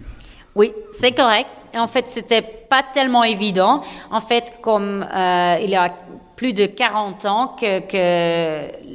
Oui, 0.56 0.72
c'est 0.94 1.12
correct. 1.12 1.62
En 1.76 1.88
fait, 1.88 2.08
c'était 2.08 2.42
pas 2.42 2.82
tellement 2.82 3.26
évident. 3.26 3.82
En 4.10 4.22
fait, 4.22 4.54
comme 4.62 5.06
euh, 5.14 5.58
il 5.62 5.70
y 5.70 5.76
a 5.76 5.90
plus 6.38 6.54
de 6.54 6.66
40 6.66 7.26
ans 7.26 7.56
que, 7.60 7.82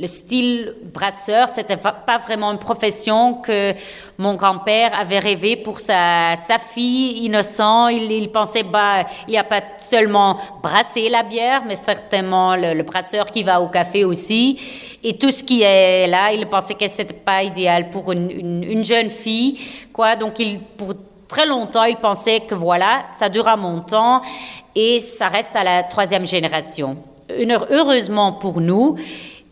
le 0.01 0.07
style 0.07 0.75
brasseur, 0.83 1.51
c'était 1.51 1.77
pas 1.77 2.19
vraiment 2.19 2.53
une 2.53 2.59
profession 2.59 3.35
que 3.35 3.75
mon 4.17 4.35
grand-père 4.35 4.99
avait 4.99 5.19
rêvé 5.19 5.57
pour 5.57 5.81
sa, 5.81 6.35
sa 6.37 6.59
fille 6.59 7.25
innocent. 7.25 7.89
Il, 7.89 8.11
il 8.11 8.31
pensait, 8.31 8.63
bah, 8.63 9.05
il 9.29 9.33
n'y 9.33 9.39
a 9.39 9.45
pas 9.45 9.63
seulement 9.77 10.39
brasser 10.63 11.11
la 11.11 11.23
bière, 11.23 11.63
mais 11.67 11.77
certainement 11.77 12.57
le, 12.57 12.83
brasseur 12.83 13.27
qui 13.27 13.43
va 13.43 13.61
au 13.61 13.69
café 13.69 14.05
aussi. 14.05 14.99
Et 15.03 15.19
tout 15.19 15.31
ce 15.31 15.45
qui 15.45 15.61
est 15.63 16.07
là, 16.07 16.33
il 16.33 16.47
pensait 16.47 16.75
que 16.75 16.89
c'était 16.89 17.13
pas 17.13 17.43
idéal 17.43 17.91
pour 17.91 18.13
une, 18.13 18.31
une, 18.31 18.65
une 18.65 18.85
jeune 18.85 19.11
fille, 19.11 19.59
quoi. 19.93 20.17
Donc, 20.17 20.39
il, 20.39 20.59
pour 20.61 20.95
très 21.31 21.47
longtemps, 21.47 21.85
il 21.85 21.97
pensait 21.97 22.41
que 22.41 22.55
voilà, 22.55 23.05
ça 23.11 23.29
durera 23.29 23.57
mon 23.57 23.81
temps 23.81 24.21
et 24.75 24.99
ça 25.01 25.29
reste 25.29 25.55
à 25.55 25.63
la 25.63 25.85
troisième 25.85 26.27
génération. 26.27 26.97
Heureusement 27.71 28.33
pour 28.33 28.61
nous, 28.61 28.97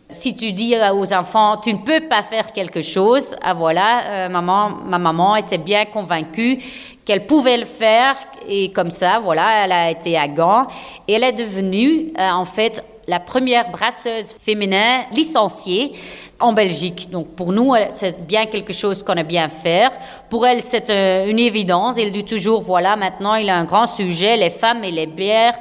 si 0.09 0.35
tu 0.35 0.51
dis 0.51 0.75
aux 0.93 1.13
enfants, 1.13 1.55
tu 1.57 1.73
ne 1.73 1.77
peux 1.79 2.01
pas 2.01 2.21
faire 2.21 2.51
quelque 2.51 2.81
chose, 2.81 3.35
ah 3.41 3.53
voilà, 3.53 4.03
euh, 4.07 4.29
maman, 4.29 4.71
ma 4.85 4.97
maman 4.97 5.35
était 5.37 5.57
bien 5.57 5.85
convaincue 5.85 6.57
qu'elle 7.05 7.25
pouvait 7.25 7.57
le 7.57 7.65
faire 7.65 8.17
et 8.47 8.71
comme 8.73 8.89
ça, 8.89 9.19
voilà, 9.19 9.63
elle 9.63 9.71
a 9.71 9.89
été 9.89 10.17
à 10.17 10.27
Gand 10.27 10.67
et 11.07 11.13
elle 11.13 11.23
est 11.23 11.31
devenue 11.31 12.11
euh, 12.19 12.31
en 12.31 12.43
fait 12.43 12.83
la 13.09 13.19
première 13.19 13.71
brasseuse 13.71 14.35
féminin 14.39 15.03
licenciée 15.11 15.93
en 16.39 16.53
Belgique. 16.53 17.09
Donc 17.09 17.29
pour 17.35 17.51
nous, 17.51 17.73
c'est 17.89 18.25
bien 18.27 18.45
quelque 18.45 18.71
chose 18.71 19.01
qu'on 19.01 19.17
a 19.17 19.23
bien 19.23 19.49
faire. 19.49 19.91
Pour 20.29 20.45
elle, 20.45 20.61
c'est 20.61 20.91
euh, 20.91 21.27
une 21.27 21.39
évidence. 21.39 21.97
Elle 21.97 22.11
dit 22.11 22.23
toujours, 22.23 22.61
voilà, 22.61 22.95
maintenant 22.95 23.33
il 23.33 23.49
a 23.49 23.57
un 23.57 23.65
grand 23.65 23.87
sujet, 23.87 24.37
les 24.37 24.51
femmes 24.51 24.83
et 24.83 24.91
les 24.91 25.07
bières. 25.07 25.57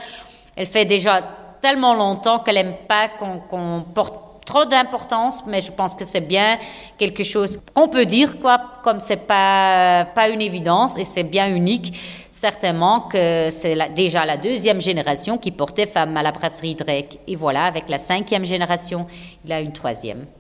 Elle 0.55 0.67
fait 0.67 0.85
déjà 0.85 1.23
tellement 1.63 1.95
longtemps 1.95 2.39
qu'elle 2.41 2.57
n'aime 2.57 2.77
pas 2.87 3.09
qu'on 3.09 3.85
porte 3.95 4.28
trop 4.49 4.65
d'importance, 4.65 5.45
mais 5.47 5.61
je 5.61 5.71
pense 5.71 5.95
que 5.95 6.07
c'est 6.07 6.23
bien 6.23 6.59
quelque 6.97 7.23
chose 7.23 7.61
qu'on 7.75 7.89
peut 7.89 8.07
dire, 8.07 8.41
quoi, 8.41 8.59
comme 8.83 8.99
c'est 8.99 9.27
pas, 9.27 10.07
pas 10.15 10.31
une 10.31 10.41
évidence 10.41 10.97
et 10.97 11.05
c'est 11.05 11.23
bien 11.23 11.55
unique. 11.55 11.95
Certainement 12.33 13.03
que 13.03 13.49
c'est 13.51 13.77
déjà 13.95 14.25
la 14.25 14.39
deuxième 14.39 14.81
génération 14.81 15.37
qui 15.37 15.51
portait 15.51 15.87
femme 15.87 16.17
à 16.17 16.23
la 16.23 16.33
brasserie 16.33 16.75
Drake. 16.75 17.19
Et 17.27 17.37
voilà, 17.37 17.65
avec 17.65 17.91
la 17.91 17.99
cinquième 17.99 18.47
génération, 18.47 19.07
il 19.45 19.53
a 19.53 19.61
une 19.61 19.73
troisième. 19.73 20.25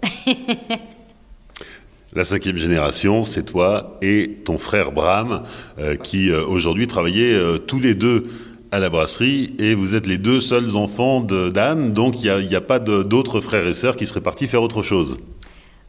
La 2.15 2.25
cinquième 2.25 2.57
génération, 2.57 3.23
c'est 3.23 3.45
toi 3.45 3.99
et 4.00 4.38
ton 4.47 4.57
frère 4.57 4.93
Bram, 4.93 5.43
euh, 5.79 5.95
qui 5.97 6.31
euh, 6.31 6.43
aujourd'hui 6.47 6.87
travaillaient 6.87 7.35
euh, 7.35 7.59
tous 7.59 7.79
les 7.79 7.95
deux 7.95 8.23
à 8.71 8.79
la 8.79 8.91
brasserie 8.91 9.55
et 9.59 9.75
vous 9.75 9.95
êtes 9.95 10.07
les 10.07 10.19
deux 10.19 10.41
seuls 10.41 10.77
enfants 10.77 11.21
d'Anne, 11.21 11.93
donc 11.93 12.23
il 12.23 12.47
n'y 12.47 12.55
a, 12.55 12.61
pas 12.61 12.79
d'autres 12.79 13.41
frères 13.41 13.67
et 13.67 13.75
sœurs 13.75 13.97
qui 13.97 14.07
seraient 14.07 14.21
partis 14.21 14.47
faire 14.47 14.63
autre 14.63 14.83
chose. 14.83 15.19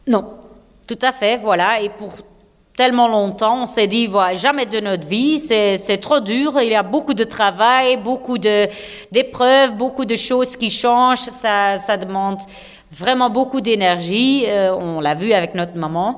Non, 0.07 0.25
tout 0.87 0.99
à 1.01 1.11
fait, 1.11 1.37
voilà. 1.37 1.81
Et 1.81 1.89
pour 1.89 2.13
tellement 2.75 3.09
longtemps, 3.09 3.63
on 3.63 3.65
s'est 3.65 3.87
dit, 3.87 4.07
voilà, 4.07 4.33
jamais 4.35 4.65
de 4.65 4.79
notre 4.79 5.05
vie, 5.05 5.37
c'est 5.39 5.97
trop 5.97 6.21
dur, 6.21 6.59
il 6.61 6.69
y 6.69 6.75
a 6.75 6.83
beaucoup 6.83 7.13
de 7.13 7.25
travail, 7.25 7.97
beaucoup 7.97 8.37
d'épreuves, 8.37 9.75
beaucoup 9.75 10.05
de 10.05 10.15
choses 10.15 10.55
qui 10.55 10.69
changent, 10.69 11.19
ça, 11.19 11.77
ça 11.77 11.97
demande 11.97 12.39
vraiment 12.91 13.29
beaucoup 13.29 13.61
d'énergie, 13.61 14.45
euh, 14.47 14.73
on 14.73 15.01
l'a 15.01 15.13
vu 15.13 15.33
avec 15.33 15.55
notre 15.55 15.75
maman. 15.75 16.17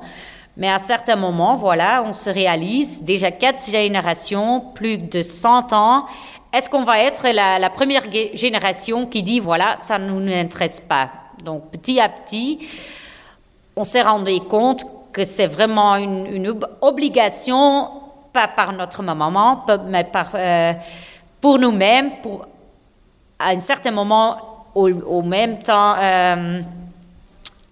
Mais 0.56 0.70
à 0.70 0.78
certains 0.78 1.16
moments, 1.16 1.56
voilà, 1.56 2.04
on 2.06 2.12
se 2.12 2.28
réalise, 2.28 3.02
déjà 3.02 3.30
quatre 3.30 3.64
générations, 3.70 4.60
plus 4.74 4.98
de 4.98 5.22
100 5.22 5.72
ans, 5.72 6.04
est-ce 6.52 6.68
qu'on 6.68 6.82
va 6.84 7.00
être 7.00 7.26
la, 7.28 7.70
première 7.70 8.04
génération 8.34 9.06
qui 9.06 9.22
dit, 9.22 9.40
voilà, 9.40 9.76
ça 9.78 9.98
ne 9.98 10.10
nous 10.10 10.32
intéresse 10.32 10.80
pas? 10.80 11.10
Donc 11.44 11.70
petit 11.70 11.98
à 11.98 12.08
petit, 12.08 12.58
on 13.74 13.84
s'est 13.84 14.02
rendu 14.02 14.38
compte 14.40 14.84
que 15.12 15.24
c'est 15.24 15.46
vraiment 15.46 15.96
une, 15.96 16.54
obligation, 16.80 17.90
pas 18.32 18.48
par 18.48 18.72
notre 18.72 19.02
maman, 19.02 19.64
mais 19.86 20.04
par, 20.04 20.30
euh, 20.34 20.72
pour 21.40 21.58
nous-mêmes, 21.58 22.20
pour 22.22 22.46
à 23.38 23.50
un 23.50 23.60
certain 23.60 23.90
moment, 23.90 24.36
au, 24.74 25.22
même 25.22 25.58
temps, 25.58 25.96
euh, 25.98 26.60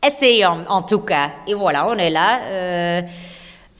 essayer 0.04 0.44
en, 0.46 0.82
tout 0.82 1.00
cas. 1.00 1.30
Et 1.46 1.54
voilà, 1.54 1.86
on 1.88 1.96
est 1.96 2.10
là. 2.10 2.40
Euh, 2.42 3.02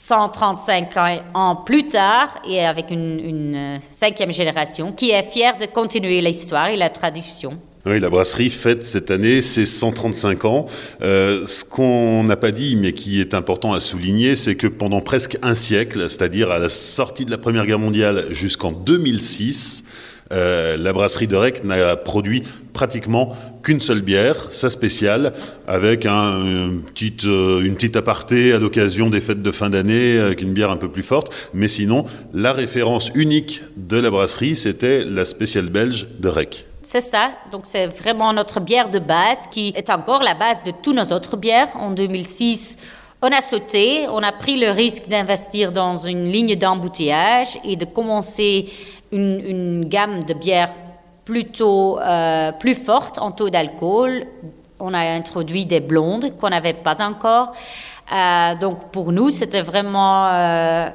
135 0.03 0.97
ans 1.35 1.57
plus 1.57 1.87
tard 1.87 2.41
et 2.49 2.65
avec 2.65 2.91
une, 2.91 3.55
euh, 3.55 3.77
cinquième 3.79 4.33
génération 4.33 4.93
qui 4.93 5.11
est 5.11 5.23
fière 5.23 5.59
de 5.59 5.67
continuer 5.67 6.23
l'histoire 6.23 6.69
et 6.69 6.77
la 6.77 6.89
tradition. 6.89 7.59
Oui, 7.85 8.01
la 8.01 8.09
brasserie 8.09 8.49
fête 8.49 8.83
cette 8.83 9.11
année 9.11 9.43
ses 9.43 9.67
135 9.67 10.45
ans. 10.47 10.67
Euh, 11.03 11.45
ce 11.45 11.65
qu'on 11.65 12.25
n'a 12.25 12.37
pas 12.37 12.51
dit, 12.51 12.77
mais 12.77 12.95
qui 12.95 13.21
est 13.21 13.35
important 13.35 13.75
à 13.75 13.81
souligner, 13.81 14.37
c'est 14.37 14.55
que 14.55 14.67
pendant 14.67 15.03
presque 15.03 15.37
un 15.43 15.55
siècle, 15.55 16.09
c'est-à-dire 16.09 16.51
à 16.51 16.59
la 16.59 16.71
sortie 16.71 17.27
de 17.27 17.31
la 17.31 17.39
Première 17.39 17.67
Guerre 17.67 17.79
mondiale 17.79 18.25
jusqu'en 18.31 18.73
2006, 18.73 19.85
euh, 20.33 20.77
la 20.79 20.93
brasserie 20.95 21.27
de 21.27 21.37
Rec 21.37 21.65
n'a 21.65 21.97
produit 21.97 22.43
pratiquement 22.73 23.37
qu'une 23.63 23.81
seule 23.81 24.01
bière, 24.01 24.37
sa 24.51 24.71
spéciale, 24.71 25.33
avec 25.67 26.07
un, 26.07 26.45
une, 26.45 26.83
petite, 26.83 27.25
euh, 27.25 27.63
une 27.63 27.77
aparté 27.97 28.53
à 28.53 28.59
l'occasion 28.59 29.11
des 29.11 29.21
fêtes 29.21 29.43
de 29.43 29.51
fin 29.51 29.71
d'année, 29.71 30.19
avec 30.19 30.43
une 30.43 30.53
bière 30.53 30.71
un 30.71 30.77
peu 30.77 30.89
plus 30.89 31.03
forte. 31.03 31.33
Mais 31.55 31.69
sinon, 31.69 32.05
la 32.33 32.53
référence 32.53 33.11
unique 33.15 33.63
de 33.77 33.99
la 33.99 34.11
brasserie, 34.11 34.57
c'était 34.57 35.05
la 35.05 35.25
spéciale 35.25 35.69
belge 35.69 36.09
de 36.19 36.29
Rec. 36.29 36.67
C'est 36.83 37.01
ça, 37.01 37.33
donc 37.53 37.67
c'est 37.67 37.87
vraiment 37.87 38.33
notre 38.33 38.59
bière 38.59 38.89
de 38.89 38.99
base 38.99 39.47
qui 39.51 39.73
est 39.77 39.91
encore 39.91 40.23
la 40.23 40.35
base 40.35 40.63
de 40.63 40.73
toutes 40.83 40.97
nos 40.97 41.13
autres 41.15 41.37
bières. 41.37 41.69
En 41.75 41.91
2006, 41.91 42.79
on 43.23 43.29
a 43.29 43.43
sauté, 43.43 44.07
on 44.09 44.23
a 44.23 44.33
pris 44.33 44.59
le 44.59 44.71
risque 44.71 45.07
d'investir 45.07 45.73
dans 45.73 45.99
une 45.99 46.25
ligne 46.25 46.57
d'embouteillage 46.57 47.59
et 47.65 47.77
de 47.77 47.85
commencer 47.85 48.71
une, 49.13 49.85
gamme 49.85 50.25
de 50.25 50.33
bières 50.33 50.73
plutôt 51.25 51.99
euh, 52.01 52.53
plus 52.53 52.75
forte 52.75 53.19
en 53.19 53.31
taux 53.31 53.51
d'alcool. 53.51 54.27
On 54.79 54.95
a 54.95 55.01
introduit 55.01 55.67
des 55.67 55.81
blondes 55.81 56.37
qu'on 56.39 56.49
n'avait 56.51 56.75
pas 56.75 57.03
encore. 57.03 57.53
Euh, 58.13 58.55
donc 58.57 58.91
pour 58.91 59.13
nous, 59.13 59.31
c'était 59.31 59.61
vraiment 59.61 60.27
euh, 60.27 60.89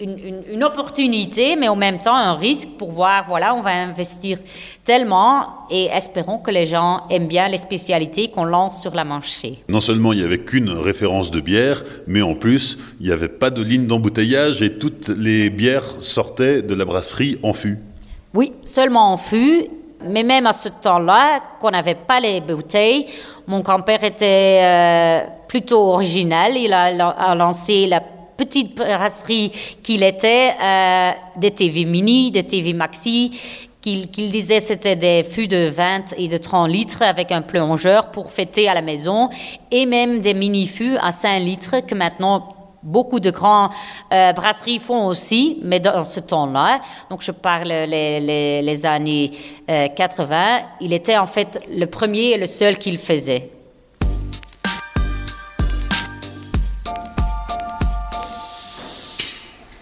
une, 0.00 0.64
opportunité, 0.64 1.56
mais 1.56 1.68
en 1.68 1.76
même 1.76 1.98
temps 1.98 2.16
un 2.16 2.34
risque 2.34 2.70
pour 2.78 2.90
voir, 2.90 3.24
voilà, 3.26 3.54
on 3.54 3.60
va 3.60 3.70
investir 3.70 4.38
tellement 4.82 5.66
et 5.70 5.84
espérons 5.86 6.38
que 6.38 6.50
les 6.50 6.66
gens 6.66 7.06
aiment 7.10 7.28
bien 7.28 7.48
les 7.48 7.56
spécialités 7.56 8.28
qu'on 8.28 8.44
lance 8.44 8.82
sur 8.82 8.94
la 8.94 9.04
marché. 9.04 9.62
Non 9.68 9.80
seulement 9.80 10.12
il 10.12 10.18
n'y 10.18 10.24
avait 10.24 10.38
qu'une 10.38 10.70
référence 10.70 11.30
de 11.30 11.40
bière, 11.40 11.84
mais 12.06 12.22
en 12.22 12.34
plus, 12.34 12.78
il 13.00 13.06
n'y 13.06 13.12
avait 13.12 13.28
pas 13.28 13.50
de 13.50 13.62
ligne 13.62 13.86
d'embouteillage 13.86 14.62
et 14.62 14.78
toutes 14.78 15.08
les 15.08 15.48
bières 15.48 16.00
sortaient 16.00 16.62
de 16.62 16.74
la 16.74 16.84
brasserie 16.84 17.38
en 17.42 17.52
fût. 17.52 17.78
Oui, 18.34 18.52
seulement 18.64 19.12
en 19.12 19.16
fût. 19.16 19.66
Mais 20.06 20.22
même 20.22 20.46
à 20.46 20.52
ce 20.52 20.68
temps-là, 20.68 21.40
qu'on 21.60 21.70
n'avait 21.70 21.94
pas 21.94 22.20
les 22.20 22.42
bouteilles, 22.42 23.06
mon 23.46 23.60
grand-père 23.60 24.04
était 24.04 24.60
euh, 24.60 25.20
plutôt 25.48 25.80
original. 25.92 26.56
Il 26.56 26.74
a 26.74 27.34
lancé 27.34 27.86
la 27.86 28.02
petite 28.36 28.76
brasserie 28.76 29.50
qu'il 29.82 30.02
était, 30.02 30.52
euh, 30.62 31.10
des 31.36 31.52
TV 31.52 31.84
mini, 31.84 32.30
des 32.30 32.44
TV 32.44 32.72
maxi, 32.72 33.70
qu'il 33.80 34.30
disait 34.30 34.60
c'était 34.60 34.96
des 34.96 35.22
fûts 35.22 35.48
de 35.48 35.68
20 35.68 36.14
et 36.16 36.28
de 36.28 36.36
30 36.38 36.70
litres 36.70 37.02
avec 37.02 37.30
un 37.30 37.42
plongeur 37.42 38.10
pour 38.10 38.30
fêter 38.30 38.68
à 38.68 38.74
la 38.74 38.80
maison, 38.80 39.28
et 39.70 39.84
même 39.84 40.20
des 40.20 40.32
mini-fûts 40.32 40.96
à 41.00 41.12
5 41.12 41.38
litres 41.40 41.80
que 41.86 41.94
maintenant 41.94 42.48
beaucoup 42.84 43.18
de 43.18 43.30
grands 43.30 43.70
euh, 44.12 44.32
brasseries 44.32 44.78
font 44.78 45.06
aussi, 45.06 45.58
mais 45.62 45.80
dans 45.80 46.02
ce 46.02 46.20
temps-là, 46.20 46.80
donc 47.10 47.22
je 47.22 47.32
parle 47.32 47.68
les, 47.68 48.86
années 48.86 49.30
80, 49.66 50.36
euh, 50.36 50.58
il 50.80 50.92
était 50.92 51.16
en 51.16 51.26
fait 51.26 51.60
le 51.74 51.86
premier 51.86 52.32
et 52.32 52.36
le 52.36 52.46
seul 52.46 52.78
qui 52.78 52.90
le 52.90 52.98
faisait. 52.98 53.53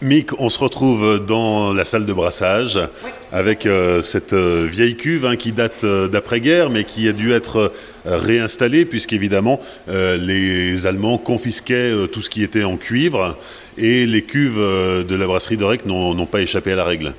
Mick, 0.02 0.38
on 0.40 0.48
se 0.48 0.58
retrouve 0.58 1.24
dans 1.24 1.72
la 1.72 1.84
salle 1.84 2.06
de 2.06 2.12
brassage 2.12 2.78
avec 3.30 3.66
euh, 3.66 4.02
cette 4.02 4.32
euh, 4.32 4.66
vieille 4.68 4.96
cuve 4.96 5.24
hein, 5.24 5.36
qui 5.36 5.52
date 5.52 5.84
euh, 5.84 6.08
d'après-guerre 6.08 6.70
mais 6.70 6.82
qui 6.82 7.08
a 7.08 7.12
dû 7.12 7.32
être 7.32 7.72
réinstallée 8.04 8.84
puisqu'évidemment 8.84 9.60
les 9.86 10.86
Allemands 10.86 11.18
confisquaient 11.18 11.92
tout 12.10 12.20
ce 12.20 12.30
qui 12.30 12.42
était 12.42 12.64
en 12.64 12.76
cuivre 12.76 13.38
et 13.78 14.06
les 14.06 14.22
cuves 14.22 14.58
de 14.58 15.14
la 15.14 15.26
brasserie 15.26 15.56
d'Orec 15.56 15.86
n'ont 15.86 16.26
pas 16.26 16.40
échappé 16.40 16.72
à 16.72 16.76
la 16.76 16.84
règle. 16.84 17.14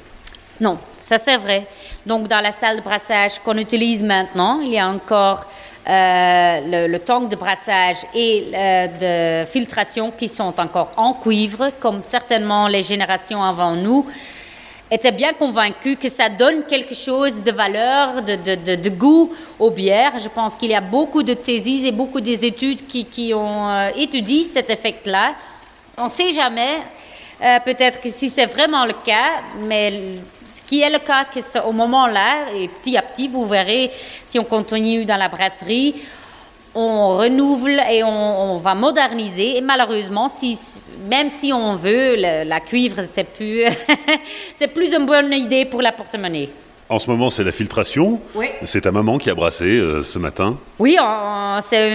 Non, 0.60 0.78
ça 1.02 1.18
c'est 1.18 1.38
vrai. 1.38 1.68
Donc 2.06 2.28
dans 2.28 2.42
la 2.42 2.52
salle 2.52 2.78
de 2.78 2.82
brassage 2.82 3.40
qu'on 3.40 3.58
utilise 3.58 4.04
maintenant, 4.04 4.60
il 4.60 4.74
y 4.74 4.80
a 4.80 4.88
encore 4.88 5.46
euh, 5.88 6.88
le, 6.88 7.00
tank 7.00 7.30
de 7.30 7.36
brassage 7.36 7.98
et 8.14 8.52
euh, 8.54 9.44
de 9.44 9.50
filtration 9.50 10.12
qui 10.12 10.28
sont 10.28 10.60
encore 10.60 10.92
en 10.98 11.14
cuivre, 11.14 11.72
comme 11.80 12.02
certainement 12.04 12.68
les 12.68 12.84
générations 12.84 13.42
avant 13.42 13.76
nous 13.76 14.06
étaient 14.92 15.12
bien 15.12 15.34
convaincus 15.34 15.98
que 16.00 16.10
ça 16.10 16.30
donne 16.30 16.66
quelque 16.66 16.94
chose 16.94 17.44
de 17.44 17.52
valeur, 17.52 18.22
de, 18.22 18.90
goût 18.90 19.34
aux 19.58 19.72
bières. 19.72 20.20
Je 20.20 20.28
pense 20.28 20.56
qu'il 20.56 20.70
y 20.70 20.76
a 20.76 20.82
beaucoup 20.82 21.24
de 21.24 21.34
théses 21.34 21.86
et 21.86 21.92
beaucoup 21.92 22.22
d'études 22.22 22.86
qui, 22.86 23.06
qui 23.06 23.34
ont 23.34 23.70
euh, 23.70 23.90
étudié 23.96 24.44
cet 24.44 24.70
effet-là. 24.70 25.34
On 25.98 26.04
ne 26.04 26.10
sait 26.10 26.32
jamais. 26.32 26.78
Euh, 27.44 27.60
peut-être 27.60 28.00
que 28.00 28.08
si 28.08 28.30
c'est 28.30 28.46
vraiment 28.46 28.86
le 28.86 28.94
cas, 28.94 29.42
mais 29.60 30.20
ce 30.46 30.62
qui 30.62 30.82
est 30.82 30.90
le 30.90 31.00
cas, 31.00 31.26
que 31.26 31.60
au 31.68 31.74
moment-là, 31.74 32.54
et 32.56 32.70
petit 32.70 32.96
à 32.96 33.02
petit, 33.02 33.28
vous 33.28 33.46
verrez, 33.46 33.92
si 34.26 34.40
on 34.40 34.46
continue 34.46 35.04
dans 35.04 35.18
la 35.18 35.28
brasserie, 35.28 35.96
on 36.74 37.18
renouvelle 37.18 37.84
et 37.92 38.02
on, 38.04 38.58
va 38.58 38.74
moderniser. 38.74 39.58
Et 39.58 39.62
malheureusement, 39.62 40.28
même 41.10 41.30
si 41.30 41.52
on 41.52 41.76
veut, 41.76 42.16
la 42.16 42.60
cuivre, 42.62 43.04
c'est 43.06 43.26
plus, 43.26 43.66
c'est 44.56 44.70
plus 44.70 44.94
une 44.94 45.06
bonne 45.06 45.34
idée 45.34 45.66
pour 45.66 45.82
la 45.82 45.92
porte-monnaie. 45.92 46.50
En 46.94 47.00
ce 47.00 47.10
moment, 47.10 47.32
c'est 47.32 47.44
la 47.44 47.52
filtration. 47.52 48.20
Oui. 48.36 48.50
C'est 48.66 48.82
ta 48.82 48.92
maman 48.92 49.18
qui 49.18 49.32
a 49.32 49.34
brassé 49.34 49.66
euh, 49.66 50.04
ce 50.04 50.20
matin. 50.20 50.60
Oui, 50.78 50.96
c'est 51.62 51.92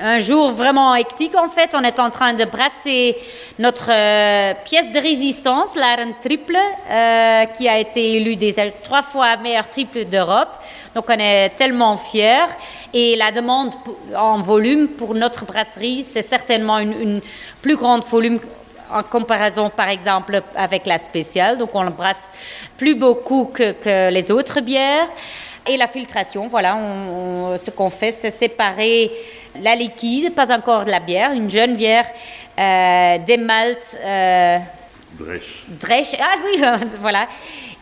un 0.00 0.20
jour 0.20 0.52
vraiment 0.52 0.94
hectique 0.94 1.34
en 1.34 1.48
fait. 1.48 1.74
On 1.74 1.82
est 1.82 1.98
en 1.98 2.10
train 2.10 2.32
de 2.32 2.44
brasser 2.44 3.16
notre 3.58 3.90
euh, 3.90 4.54
pièce 4.64 4.92
de 4.92 5.00
résistance, 5.00 5.74
l'Iron 5.74 6.12
Triple, 6.22 6.56
euh, 6.56 7.44
qui 7.58 7.68
a 7.68 7.80
été 7.80 8.18
élue 8.18 8.36
des 8.36 8.54
trois 8.84 9.02
fois 9.02 9.36
meilleure 9.36 9.68
triple 9.68 10.04
d'Europe. 10.04 10.56
Donc 10.94 11.06
on 11.08 11.18
est 11.18 11.48
tellement 11.56 11.96
fiers. 11.96 12.46
Et 12.94 13.16
la 13.16 13.32
demande 13.32 13.74
en 14.16 14.38
volume 14.38 14.86
pour 14.86 15.16
notre 15.16 15.44
brasserie, 15.44 16.04
c'est 16.04 16.22
certainement 16.22 16.78
une, 16.78 16.92
une 16.92 17.20
plus 17.62 17.74
grande 17.74 18.04
volume 18.04 18.38
en 18.92 19.02
comparaison, 19.02 19.70
par 19.70 19.88
exemple, 19.88 20.42
avec 20.54 20.86
la 20.86 20.98
spéciale. 20.98 21.58
Donc, 21.58 21.70
on 21.74 21.84
brasse 21.90 22.32
plus 22.76 22.94
beaucoup 22.94 23.50
que, 23.52 24.10
les 24.10 24.30
autres 24.30 24.60
bières. 24.60 25.08
Et 25.68 25.76
la 25.76 25.88
filtration, 25.88 26.46
voilà, 26.46 26.78
ce 27.56 27.70
qu'on 27.72 27.90
fait, 27.90 28.12
c'est 28.12 28.30
séparer 28.30 29.10
la 29.60 29.74
liquide, 29.74 30.34
pas 30.34 30.52
encore 30.52 30.84
de 30.84 30.90
la 30.90 31.00
bière, 31.00 31.32
une 31.32 31.50
jeune 31.50 31.74
bière, 31.74 32.06
euh, 32.58 33.18
des 33.18 33.36
maltes. 33.36 33.98
Euh, 34.04 34.58
Drèche. 35.68 36.14
Ah 36.20 36.34
oui, 36.44 36.62
voilà. 37.00 37.26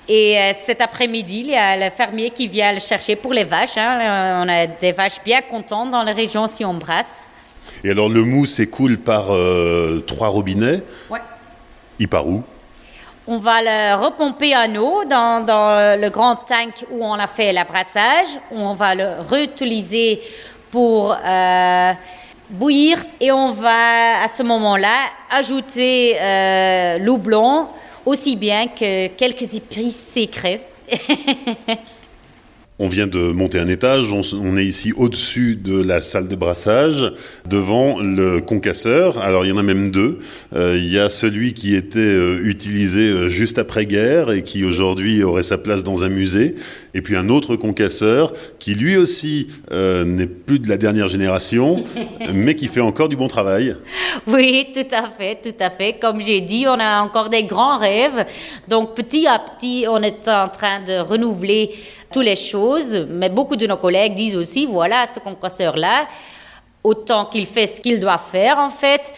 Et 0.06 0.38
euh, 0.38 0.52
cet 0.54 0.80
après-midi, 0.80 1.40
il 1.40 1.50
y 1.50 1.56
a 1.56 1.76
le 1.76 1.90
fermier 1.90 2.30
qui 2.30 2.46
vient 2.46 2.72
le 2.72 2.80
chercher 2.80 3.16
pour 3.16 3.32
les 3.32 3.44
vaches. 3.44 3.76
Hein. 3.76 4.42
On 4.44 4.48
a 4.48 4.66
des 4.66 4.92
vaches 4.92 5.22
bien 5.24 5.40
contentes 5.42 5.90
dans 5.90 6.02
la 6.02 6.12
région 6.12 6.46
si 6.46 6.64
on 6.64 6.74
brasse. 6.74 7.30
Et 7.82 7.90
alors 7.90 8.08
le 8.08 8.22
mou 8.24 8.46
s'écoule 8.46 8.98
par 8.98 9.26
euh, 9.30 10.00
trois 10.06 10.28
robinets. 10.28 10.82
Ouais. 11.10 11.20
Il 11.98 12.08
part 12.08 12.26
où? 12.26 12.42
On 13.26 13.38
va 13.38 13.62
le 13.62 14.04
repomper 14.04 14.54
à 14.54 14.66
eau 14.68 15.04
dans, 15.04 15.46
le 15.98 16.08
grand 16.10 16.36
tank 16.36 16.84
où 16.90 17.02
on 17.02 17.14
a 17.14 17.26
fait 17.26 17.52
l'abrassage. 17.52 18.38
On 18.50 18.74
va 18.74 18.94
le 18.94 19.20
réutiliser 19.20 20.20
pour 20.70 21.16
euh, 21.24 21.92
bouillir 22.50 23.02
et 23.20 23.32
on 23.32 23.52
va 23.52 24.22
à 24.22 24.28
ce 24.28 24.42
moment-là 24.42 25.06
ajouter 25.30 26.16
euh, 26.20 26.98
l'eau 26.98 27.16
blanc 27.16 27.70
aussi 28.04 28.36
bien 28.36 28.68
que 28.68 29.06
quelques 29.08 29.54
épices 29.54 30.12
secrets. 30.14 30.60
On 32.80 32.88
vient 32.88 33.06
de 33.06 33.30
monter 33.30 33.60
un 33.60 33.68
étage, 33.68 34.12
on, 34.12 34.56
est 34.56 34.64
ici 34.64 34.92
au-dessus 34.96 35.54
de 35.54 35.80
la 35.80 36.00
salle 36.00 36.26
de 36.26 36.34
brassage, 36.34 37.12
devant 37.48 38.00
le 38.00 38.40
concasseur. 38.40 39.18
Alors 39.18 39.44
il 39.44 39.50
y 39.50 39.52
en 39.52 39.58
a 39.58 39.62
même 39.62 39.92
deux. 39.92 40.18
Euh, 40.56 40.76
il 40.76 40.92
y 40.92 40.98
a 40.98 41.08
celui 41.08 41.54
qui 41.54 41.76
était 41.76 42.00
euh, 42.00 42.40
utilisé 42.42 43.02
euh, 43.02 43.28
juste 43.28 43.60
après-guerre 43.60 44.32
et 44.32 44.42
qui 44.42 44.64
aujourd'hui 44.64 45.22
aurait 45.22 45.44
sa 45.44 45.56
place 45.56 45.84
dans 45.84 46.02
un 46.02 46.08
musée. 46.08 46.56
Et 46.94 47.02
puis 47.02 47.16
un 47.16 47.28
autre 47.28 47.56
concasseur 47.56 48.32
qui 48.58 48.74
lui 48.74 48.96
aussi 48.96 49.48
n'est 49.70 50.26
plus 50.26 50.58
de 50.58 50.68
la 50.68 50.76
dernière 50.76 51.08
génération, 51.08 51.82
mais 52.32 52.54
qui 52.54 52.68
fait 52.68 52.80
encore 52.80 53.08
du 53.08 53.16
bon 53.16 53.28
travail. 53.28 53.76
Oui, 54.26 54.68
tout 54.72 54.94
à 54.94 55.08
fait, 55.08 55.40
tout 55.42 55.56
à 55.58 55.70
fait. 55.70 55.94
Comme 55.94 56.20
j'ai 56.20 56.40
dit, 56.40 56.66
on 56.68 56.78
a 56.78 57.00
encore 57.00 57.28
des 57.28 57.42
grands 57.42 57.78
rêves. 57.78 58.24
Donc 58.68 58.94
petit 58.94 59.26
à 59.26 59.38
petit, 59.38 59.86
on 59.88 60.02
est 60.02 60.28
en 60.28 60.48
train 60.48 60.80
de 60.80 60.98
renouveler 60.98 61.70
toutes 62.12 62.24
les 62.24 62.36
choses, 62.36 63.06
mais 63.10 63.28
beaucoup 63.28 63.56
de 63.56 63.66
nos 63.66 63.76
collègues 63.76 64.14
disent 64.14 64.36
aussi, 64.36 64.66
voilà, 64.66 65.06
ce 65.06 65.18
concasseur-là, 65.18 66.06
autant 66.82 67.26
qu'il 67.26 67.46
fait 67.46 67.66
ce 67.66 67.80
qu'il 67.80 67.98
doit 67.98 68.18
faire, 68.18 68.58
en 68.58 68.70
fait, 68.70 69.12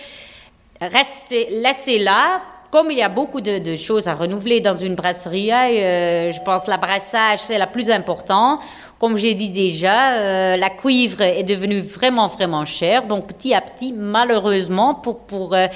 restez, 0.80 1.48
laissez 1.50 1.98
là. 1.98 2.40
Comme 2.70 2.90
il 2.90 2.98
y 2.98 3.02
a 3.02 3.08
beaucoup 3.08 3.40
de, 3.40 3.76
choses 3.76 4.08
à 4.08 4.14
renouveler 4.14 4.60
dans 4.60 4.76
une 4.76 4.94
brasserie, 4.94 5.52
euh, 5.52 6.32
je 6.32 6.40
pense 6.40 6.64
que 6.64 6.70
l'abrassage, 6.70 7.38
c'est 7.40 7.58
la 7.58 7.66
plus 7.66 7.90
importante. 7.90 8.60
Comme 8.98 9.16
j'ai 9.16 9.34
dit 9.34 9.50
déjà, 9.50 10.14
euh, 10.14 10.56
la 10.56 10.70
cuivre 10.70 11.20
est 11.20 11.44
devenue 11.44 11.80
vraiment, 11.80 12.26
vraiment 12.26 12.64
chère. 12.64 13.04
Donc, 13.04 13.28
petit 13.28 13.54
à 13.54 13.60
petit, 13.60 13.92
malheureusement, 13.92 14.94
pour, 14.94 15.18
pour 15.20 15.54
euh, 15.54 15.68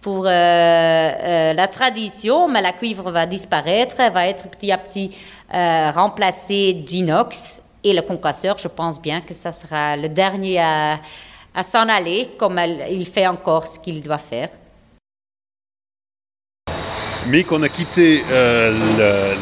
pour 0.00 0.24
la 0.24 1.68
tradition, 1.70 2.48
mais 2.48 2.60
la 2.60 2.72
cuivre 2.72 3.12
va 3.12 3.24
disparaître, 3.24 4.00
elle 4.00 4.12
va 4.12 4.26
être 4.26 4.48
petit 4.48 4.72
à 4.72 4.78
petit 4.78 5.16
remplacée 5.48 6.72
d'inox. 6.72 7.62
Et 7.84 7.92
le 7.92 8.02
concasseur, 8.02 8.58
je 8.58 8.66
pense 8.66 9.00
bien 9.00 9.20
que 9.20 9.32
ça 9.32 9.52
sera 9.52 9.96
le 9.96 10.08
dernier 10.08 10.58
à, 10.58 10.98
s'en 11.62 11.88
aller, 11.88 12.30
comme 12.36 12.60
il 12.90 13.06
fait 13.06 13.28
encore 13.28 13.68
ce 13.68 13.78
qu'il 13.78 14.00
doit 14.00 14.18
faire. 14.18 14.48
Mais 17.28 17.44
qu'on 17.44 17.62
a 17.62 17.68
quitté 17.68 18.24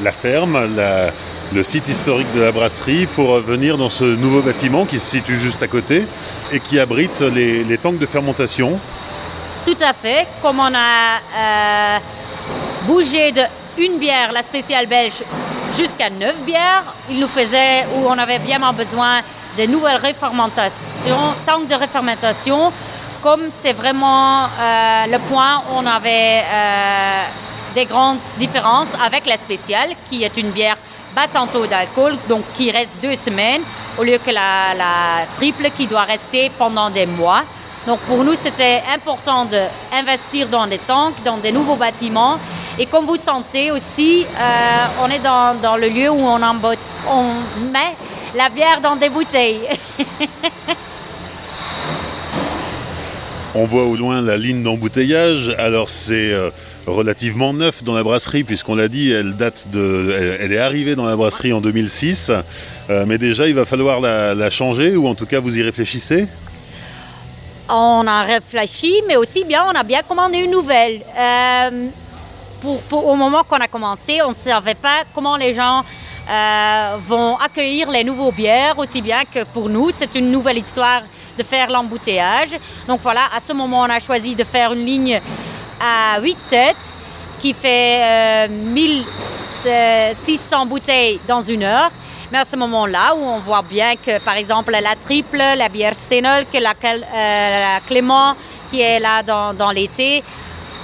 la, 0.03 0.13
ferme, 0.13 0.59
le 1.53 1.65
site 1.65 1.89
historique 1.89 2.31
de 2.33 2.41
la 2.41 2.53
brasserie, 2.53 3.07
pour 3.07 3.39
venir 3.41 3.77
dans 3.77 3.89
ce 3.89 4.05
nouveau 4.05 4.43
bâtiment 4.43 4.85
qui 4.85 5.01
se 5.01 5.11
situe 5.11 5.37
juste 5.37 5.63
à 5.63 5.69
côté 5.69 6.05
et 6.53 6.61
qui 6.61 6.79
abrite 6.79 7.21
les, 7.21 7.79
tanks 7.79 7.99
de 7.99 8.07
fermentation. 8.07 8.79
Tout 9.67 9.77
à 9.81 9.93
fait. 9.93 10.27
Comme 10.43 10.61
on 10.61 10.73
a 10.75 11.17
euh, 11.37 11.99
bougé 12.87 13.33
de 13.33 13.43
une 13.79 13.99
bière, 13.99 14.33
la 14.33 14.43
spéciale 14.43 14.87
belge, 14.87 15.23
jusqu'à 15.77 16.11
neuf 16.11 16.37
bières, 16.45 16.85
il 17.09 17.19
nous 17.21 17.29
faisait, 17.29 17.87
où 17.95 18.07
on 18.07 18.19
avait 18.19 18.39
bien 18.39 18.61
besoin 18.73 19.21
de 19.59 19.67
nouvelles 19.67 19.97
réfermentations, 19.97 21.35
tanks 21.47 21.69
de 21.69 21.75
réfermentation. 21.75 22.73
Comme 23.23 23.51
c'est 23.51 23.73
vraiment 23.73 24.45
euh, 24.45 25.07
le 25.07 25.19
point 25.19 25.59
où 25.59 25.77
on 25.77 25.87
avait 25.87 26.43
euh, 26.51 27.23
des 27.75 27.85
grandes 27.85 28.19
différences 28.39 28.95
avec 29.05 29.27
la 29.27 29.37
spéciale, 29.37 29.91
qui 30.09 30.25
est 30.25 30.37
une 30.37 30.51
bière 30.51 30.77
basse 31.15 31.35
en 31.35 31.47
taux 31.47 31.67
d'alcool, 31.67 32.17
donc 32.29 32.43
qui 32.55 32.71
reste 32.71 32.95
deux 33.03 33.17
semaines, 33.17 33.63
au 33.99 34.03
lieu 34.05 34.19
que 34.19 34.31
la 34.31 35.27
triple 35.35 35.71
qui 35.77 35.87
doit 35.87 36.05
rester 36.05 36.51
pendant 36.57 36.91
des 36.91 37.07
mois. 37.07 37.43
Donc 37.87 37.99
pour 38.01 38.23
nous, 38.25 38.35
c'était 38.35 38.83
important 38.93 39.47
d'investir 39.47 40.49
dans 40.49 40.67
des 40.67 40.79
tanks, 40.79 41.15
dans 41.25 41.39
des 41.39 41.51
nouveaux 41.51 41.77
bâtiments. 41.77 42.39
Et 42.79 42.87
comme 42.87 43.07
vous 43.07 43.17
sentez 43.17 43.71
aussi, 43.71 44.27
euh, 44.39 44.87
on 45.03 45.09
est 45.11 45.19
dans, 45.19 45.77
le 45.77 45.89
lieu 45.89 46.11
où 46.11 46.21
on, 46.21 46.41
on 47.09 47.25
met 47.71 47.97
la 48.35 48.49
bière 48.49 48.81
dans 48.81 48.97
des 48.97 49.09
bouteilles. 49.09 49.69
on 53.55 53.65
voit 53.67 53.85
au 53.85 53.97
loin 53.97 54.23
la 54.23 54.37
ligne 54.37 54.63
d'embouteillage. 54.63 55.55
Alors 55.59 55.91
c'est 55.91 56.33
euh, 56.33 56.51
relativement 56.87 57.53
neuf 57.53 57.83
dans 57.83 57.95
la 57.95 58.03
brasserie, 58.03 58.45
puisqu'on 58.45 58.75
l'a 58.75 58.89
dit, 58.89 59.13
elle 59.13 59.37
date 59.37 59.69
de, 59.73 60.39
elle, 60.41 60.53
est 60.53 60.59
arrivée 60.59 60.95
dans 60.95 61.07
la 61.07 61.17
brasserie 61.17 61.53
en 61.53 61.61
2006. 61.61 62.31
Euh, 62.91 63.05
mais 63.07 63.19
déjà, 63.19 63.49
il 63.49 63.55
va 63.55 63.65
falloir 63.65 64.01
la 64.01 64.51
changer, 64.51 64.97
ou 64.97 65.07
en 65.07 65.15
tout 65.15 65.27
cas, 65.27 65.41
vous 65.41 65.59
y 65.59 65.63
réfléchissez? 65.63 66.27
On 67.73 68.05
a 68.09 68.23
réfléchi, 68.23 68.93
mais 69.07 69.17
aussi 69.17 69.45
bien, 69.45 69.65
on 69.65 69.79
a 69.79 69.85
bien 69.85 70.03
commandé 70.03 70.39
une 70.39 70.51
nouvelle. 70.51 71.03
Euh, 71.17 71.87
pour, 72.61 73.07
au 73.07 73.15
moment 73.15 73.45
qu'on 73.45 73.59
a 73.59 73.69
commencé, 73.69 74.21
on 74.27 74.31
ne 74.31 74.35
savait 74.35 74.75
pas 74.75 75.05
comment 75.15 75.37
les 75.37 75.55
gens 75.55 75.85
euh, 76.31 76.97
vont 77.07 77.37
accueillir 77.37 77.91
les 77.91 78.05
nouveaux 78.05 78.33
bières, 78.33 78.79
aussi 78.79 79.03
bien 79.03 79.23
que 79.25 79.45
pour 79.45 79.69
nous, 79.69 79.91
c'est 79.91 80.15
une 80.15 80.31
nouvelle 80.31 80.59
histoire 80.59 81.03
de 81.37 81.43
faire 81.43 81.71
l'embouteillage. 81.71 82.57
Donc 82.87 83.01
voilà, 83.03 83.23
à 83.35 83.41
ce 83.41 83.53
moment, 83.53 83.81
on 83.81 83.91
a 83.91 83.99
choisi 83.99 84.35
de 84.35 84.45
faire 84.45 84.73
une 84.73 84.85
ligne 84.85 85.21
à 85.81 86.21
8 86.21 86.37
têtes 86.49 86.97
qui 87.41 87.55
fait 87.55 88.49
1600 88.49 89.67
euh, 89.67 90.65
bouteilles 90.67 91.19
dans 91.27 91.41
une 91.41 91.65
heure. 91.65 91.91
Mais 92.31 92.39
à 92.39 92.45
ce 92.45 92.55
moment-là, 92.57 93.15
où 93.17 93.25
on 93.25 93.39
voit 93.39 93.63
bien 93.63 93.97
que, 93.97 94.21
par 94.21 94.37
exemple, 94.37 94.71
la 94.71 94.95
triple, 94.95 95.39
la 95.39 95.69
bière 95.69 95.95
Steinol, 95.95 96.45
que 96.53 96.59
la, 96.59 96.75
euh, 96.85 97.79
Clément, 97.87 98.35
qui 98.71 98.81
est 98.81 99.01
là 99.01 99.23
dans, 99.25 99.71
l'été, 99.73 100.23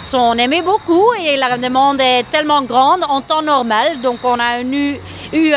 sont 0.00 0.34
aimés 0.34 0.62
beaucoup 0.62 1.12
et 1.14 1.36
la 1.36 1.56
demande 1.56 2.00
est 2.00 2.24
tellement 2.30 2.62
grande 2.62 3.04
en 3.08 3.20
temps 3.20 3.42
normal. 3.42 4.00
Donc, 4.00 4.18
on 4.24 4.40
a 4.40 4.60
eu 4.60 4.98
eu 5.32 5.52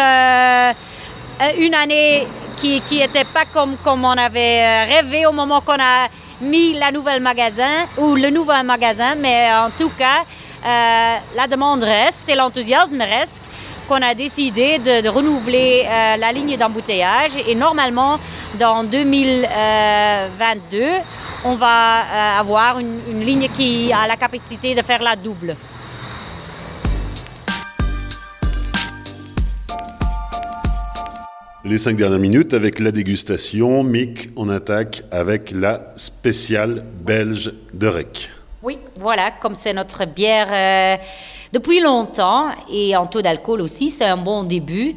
une 1.58 1.73
année 1.73 2.27
qui 2.58 2.82
n'était 2.91 3.23
pas 3.23 3.45
comme, 3.45 3.77
on 3.86 4.17
avait 4.17 4.84
rêvé 4.84 5.25
au 5.25 5.32
moment 5.32 5.62
qu'on 5.62 5.79
a 5.79 6.08
mis 6.41 6.73
la 6.73 6.91
nouvelle 6.91 7.21
magasin 7.21 7.86
ou 7.97 8.15
le 8.15 8.29
nouveau 8.29 8.53
magasin, 8.63 9.15
mais 9.15 9.49
en 9.53 9.69
tout 9.77 9.91
cas, 9.97 10.23
la 10.63 11.47
demande 11.47 11.84
reste 11.84 12.27
et 12.29 12.36
l'enthousiasme 12.36 13.01
reste 13.01 13.41
qu'on 13.89 14.01
a 14.03 14.13
décidé 14.13 14.77
de, 14.77 15.10
renouveler 15.10 15.84
euh, 15.84 16.15
la 16.17 16.32
ligne 16.32 16.55
d'embouteillage 16.55 17.32
et 17.47 17.55
normalement 17.55 18.19
dans 18.60 18.84
2022 18.84 20.84
on 21.43 21.55
va 21.55 22.01
euh, 22.01 22.39
avoir 22.39 22.77
une 22.77 23.21
ligne 23.21 23.49
qui 23.49 23.91
a 23.91 24.05
la 24.05 24.15
capacité 24.15 24.75
de 24.75 24.84
faire 24.84 25.01
la 25.01 25.15
double. 25.15 25.55
Les 31.69 31.77
cinq 31.77 31.97
dernières 31.97 32.17
minutes 32.17 32.55
avec 32.55 32.79
la 32.79 32.89
dégustation. 32.89 33.84
Mick, 33.84 34.29
on 34.36 34.49
attaque 34.49 35.03
avec 35.12 35.51
la 35.51 35.93
spéciale 35.97 36.84
belge 37.05 37.53
de 37.75 37.86
Rec. 37.86 38.32
Oui, 38.63 38.79
voilà, 38.99 39.29
comme 39.29 39.53
c'est 39.53 39.71
notre 39.71 40.05
bière 40.05 40.47
euh, 40.51 40.97
depuis 41.53 41.79
longtemps 41.79 42.49
et 42.73 42.95
en 42.95 43.05
taux 43.05 43.21
d'alcool 43.21 43.62
aussi, 43.62 43.91
c'est 43.91 44.05
un 44.05 44.17
bon 44.17 44.41
début. 44.41 44.95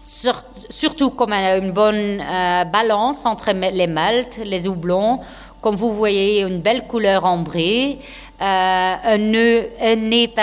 surtout 0.00 1.10
comme 1.10 1.32
une 1.32 1.70
bonne 1.70 2.20
euh, 2.20 2.64
balance 2.64 3.24
entre 3.24 3.52
les 3.52 3.86
maltes, 3.86 4.40
les 4.44 4.66
houblons. 4.66 5.20
Comme 5.60 5.76
vous 5.76 5.92
voyez, 5.92 6.40
une 6.40 6.60
belle 6.60 6.88
couleur 6.88 7.26
ambrée, 7.26 8.00
euh, 8.42 8.94
un, 9.04 9.18
nez, 9.18 10.34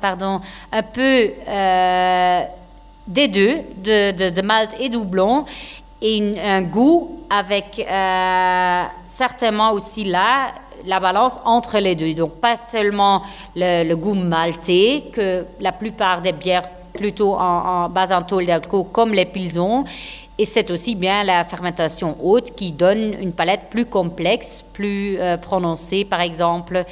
pardon, 0.00 0.40
un 0.72 0.82
peu 0.82 1.30
des 3.10 3.28
deux, 3.28 3.58
de, 3.84 4.40
malt 4.40 4.74
et 4.80 4.88
doublon, 4.88 5.44
et 6.00 6.40
un 6.40 6.62
goût 6.62 7.20
avec 7.28 7.86
certainement 9.06 9.72
aussi 9.72 10.04
là 10.04 10.52
la 10.86 11.00
balance 11.00 11.38
entre 11.44 11.78
les 11.78 11.94
deux. 11.94 12.14
Donc 12.14 12.36
pas 12.36 12.56
seulement 12.56 13.22
le, 13.54 13.94
goût 13.94 14.14
maltais, 14.14 15.04
que 15.12 15.44
la 15.60 15.72
plupart 15.72 16.22
des 16.22 16.32
bières 16.32 16.68
plutôt 16.94 17.34
en, 17.34 17.88
base 17.88 18.12
en 18.12 18.22
taux 18.22 18.42
d'alcool 18.42 18.84
comme 18.92 19.12
les 19.12 19.26
pilsons, 19.26 19.84
et 20.38 20.44
c'est 20.46 20.70
aussi 20.70 20.94
bien 20.94 21.22
la 21.22 21.44
fermentation 21.44 22.16
haute 22.22 22.52
qui 22.52 22.72
donne 22.72 23.14
une 23.20 23.32
palette 23.32 23.68
plus 23.68 23.84
complexe, 23.84 24.64
plus 24.72 25.18
euh, 25.18 25.36
prononcée 25.36 26.04
par 26.04 26.22
exemple. 26.22 26.84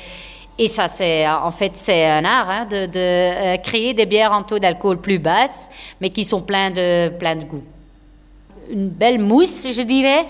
Et 0.61 0.67
ça, 0.67 0.89
c'est 0.89 1.29
en 1.29 1.51
fait 1.53 1.77
c'est 1.77 2.05
un 2.05 2.25
art 2.25 2.51
hein, 2.51 2.67
de, 2.67 2.89
euh, 2.97 3.57
créer 3.59 3.95
des 3.95 4.07
bières 4.07 4.33
en 4.33 4.43
taux 4.43 4.59
d'alcool 4.59 5.01
plus 5.01 5.19
basses, 5.19 5.71
mais 6.01 6.11
qui 6.11 6.25
sont 6.25 6.43
pleins 6.43 6.71
de 6.71 7.11
plein 7.11 7.37
de 7.37 7.45
goût 7.45 7.63
une 8.71 8.89
belle 8.89 9.19
mousse, 9.19 9.69
je 9.73 9.83
dirais. 9.83 10.27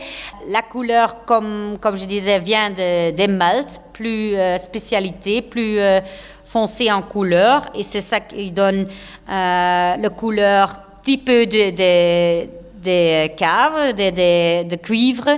La 0.49 0.63
couleur, 0.63 1.25
comme, 1.25 1.77
comme 1.81 1.97
je 1.97 2.05
disais, 2.05 2.39
vient 2.39 2.71
de, 2.71 3.11
des 3.11 3.27
maltes, 3.29 3.81
plus 3.93 4.35
euh, 4.37 4.59
spécialité, 4.59 5.43
plus 5.43 5.79
euh, 5.79 6.01
foncé 6.45 6.91
en 6.91 7.03
couleur. 7.03 7.67
Et 7.75 7.83
c'est 7.83 8.01
ça 8.01 8.21
qui 8.21 8.51
donne 8.51 8.87
euh, 8.87 9.97
la 9.97 10.09
couleur 10.11 10.81
petit 11.03 11.19
peu 11.19 11.47
de, 11.47 11.71
des 11.71 13.35
caves, 13.37 13.95
de, 13.95 14.69
de, 14.69 14.77
cuivre, 14.77 15.31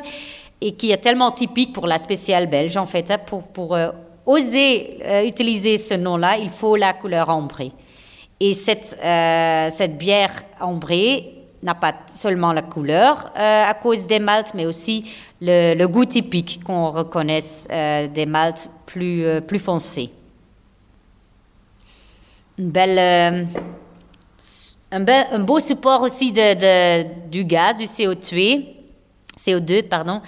et 0.60 0.72
qui 0.72 0.90
est 0.90 0.98
tellement 0.98 1.30
typique 1.30 1.72
pour 1.72 1.86
la 1.86 1.98
spéciale 1.98 2.46
belge, 2.46 2.76
en 2.76 2.86
fait. 2.86 3.10
Hein, 3.10 3.18
pour, 3.18 3.42
pour 3.44 3.76
oser 4.30 5.24
utiliser 5.26 5.78
ce 5.78 5.94
nom-là, 5.94 6.38
il 6.38 6.50
faut 6.50 6.76
la 6.76 6.92
couleur 6.92 7.28
ambrée. 7.28 7.72
Et 8.38 8.54
cette, 8.54 8.84
cette 8.86 9.98
bière 9.98 10.32
ambrée 10.60 11.40
n'a 11.62 11.74
pas 11.74 11.94
seulement 12.12 12.52
la 12.52 12.62
couleur 12.62 13.32
euh, 13.36 13.64
à 13.64 13.74
cause 13.74 14.06
des 14.06 14.18
maltes, 14.18 14.52
mais 14.54 14.66
aussi 14.66 15.04
le, 15.40 15.86
goût 15.86 16.04
typique 16.04 16.62
qu'on 16.64 16.88
reconnaît 16.88 17.40
euh, 17.70 18.06
des 18.08 18.26
maltes 18.26 18.70
plus, 18.86 19.24
euh, 19.24 19.40
plus 19.40 19.58
foncés. 19.58 20.10
Un, 22.58 23.44
un, 24.92 25.38
beau 25.38 25.60
support 25.60 26.02
aussi 26.02 26.32
de, 26.32 27.28
du 27.28 27.44
gaz, 27.44 27.76
du 27.76 27.84
CO2, 27.84 28.64
CO2 29.38 29.88
pardon. 29.88 30.20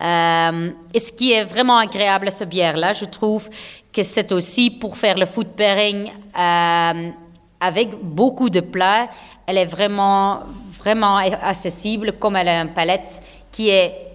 Et 0.00 1.00
ce 1.00 1.12
qui 1.12 1.32
est 1.32 1.44
vraiment 1.44 1.78
agréable 1.78 2.28
à 2.28 2.30
cette 2.30 2.48
bière-là, 2.48 2.92
je 2.92 3.04
trouve 3.04 3.48
que 3.92 4.02
c'est 4.02 4.30
aussi 4.32 4.70
pour 4.70 4.96
faire 4.96 5.18
le 5.18 5.26
food 5.26 5.48
pairing 5.48 6.10
avec 7.60 7.90
beaucoup 8.02 8.50
de 8.50 8.60
plats. 8.60 9.08
Elle 9.46 9.58
est 9.58 9.64
vraiment, 9.64 10.44
vraiment 10.78 11.16
accessible, 11.16 12.12
comme 12.12 12.36
elle 12.36 12.48
a 12.48 12.60
une 12.62 12.72
palette 12.72 13.22
qui 13.50 13.70
est 13.70 14.08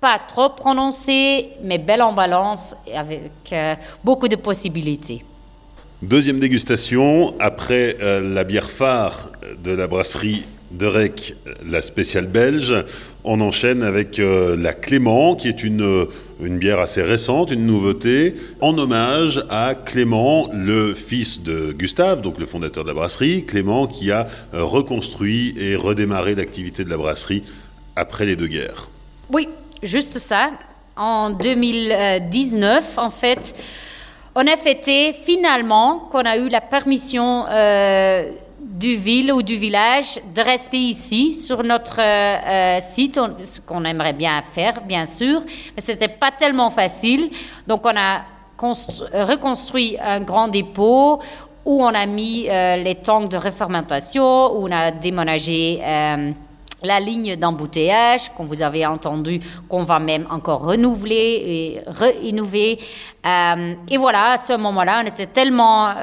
pas 0.00 0.18
trop 0.18 0.50
prononcée, 0.50 1.50
mais 1.62 1.78
belle 1.78 2.02
en 2.02 2.12
balance, 2.12 2.74
avec 2.92 3.30
euh, 3.52 3.76
beaucoup 4.02 4.26
de 4.26 4.34
possibilités. 4.34 5.24
Deuxième 6.02 6.40
dégustation, 6.40 7.32
après 7.38 7.96
euh, 8.00 8.20
la 8.34 8.42
bière 8.42 8.68
phare 8.68 9.30
de 9.62 9.70
la 9.70 9.86
brasserie 9.86 10.44
de 10.72 10.86
Rec, 10.86 11.36
la 11.66 11.82
spéciale 11.82 12.26
belge, 12.26 12.74
on 13.24 13.40
enchaîne 13.40 13.82
avec 13.82 14.18
euh, 14.18 14.56
la 14.56 14.72
Clément, 14.72 15.34
qui 15.36 15.48
est 15.48 15.62
une, 15.62 16.06
une 16.40 16.58
bière 16.58 16.80
assez 16.80 17.02
récente, 17.02 17.50
une 17.50 17.66
nouveauté, 17.66 18.34
en 18.60 18.76
hommage 18.78 19.44
à 19.50 19.74
Clément, 19.74 20.48
le 20.52 20.94
fils 20.94 21.42
de 21.42 21.72
Gustave, 21.72 22.20
donc 22.20 22.38
le 22.38 22.46
fondateur 22.46 22.84
de 22.84 22.88
la 22.88 22.94
brasserie, 22.94 23.44
Clément 23.44 23.86
qui 23.86 24.10
a 24.10 24.26
euh, 24.54 24.64
reconstruit 24.64 25.54
et 25.58 25.76
redémarré 25.76 26.34
l'activité 26.34 26.84
de 26.84 26.90
la 26.90 26.96
brasserie 26.96 27.42
après 27.96 28.24
les 28.24 28.36
deux 28.36 28.48
guerres. 28.48 28.88
Oui, 29.30 29.48
juste 29.82 30.18
ça. 30.18 30.50
En 30.96 31.30
2019, 31.30 32.98
en 32.98 33.10
fait, 33.10 33.54
on 34.34 34.46
a 34.46 34.56
fêté 34.56 35.12
finalement 35.12 36.08
qu'on 36.10 36.20
a 36.20 36.36
eu 36.36 36.48
la 36.48 36.60
permission 36.60 37.44
euh, 37.48 38.30
du 38.62 38.94
ville 38.94 39.32
ou 39.32 39.42
du 39.42 39.56
village 39.56 40.20
de 40.34 40.40
rester 40.40 40.78
ici 40.78 41.34
sur 41.34 41.64
notre 41.64 42.00
euh, 42.00 42.78
site, 42.80 43.18
ce 43.44 43.60
qu'on 43.60 43.84
aimerait 43.84 44.12
bien 44.12 44.40
faire, 44.40 44.82
bien 44.82 45.04
sûr, 45.04 45.42
mais 45.74 45.82
ce 45.82 45.92
n'était 45.92 46.08
pas 46.08 46.30
tellement 46.30 46.70
facile. 46.70 47.30
Donc 47.66 47.84
on 47.84 47.96
a 47.96 48.22
reconstruit 49.24 49.98
un 50.00 50.20
grand 50.20 50.46
dépôt 50.46 51.20
où 51.64 51.82
on 51.82 51.88
a 51.88 52.06
mis 52.06 52.48
euh, 52.48 52.76
les 52.76 52.94
tanks 52.94 53.28
de 53.28 53.36
refermentation, 53.36 54.56
où 54.56 54.68
on 54.68 54.72
a 54.72 54.92
déménagé 54.92 55.80
euh, 55.82 56.30
la 56.84 57.00
ligne 57.00 57.34
d'embouteillage, 57.36 58.30
qu'on 58.30 58.44
vous 58.44 58.62
avez 58.62 58.86
entendu, 58.86 59.40
qu'on 59.68 59.82
va 59.82 59.98
même 59.98 60.26
encore 60.30 60.64
renouveler 60.64 61.42
et 61.44 61.80
réinnover. 61.86 62.78
et 63.24 63.96
voilà, 63.96 64.32
à 64.32 64.36
ce 64.36 64.54
moment-là, 64.54 65.02
on 65.04 65.06
était 65.06 65.26
tellement 65.26 65.94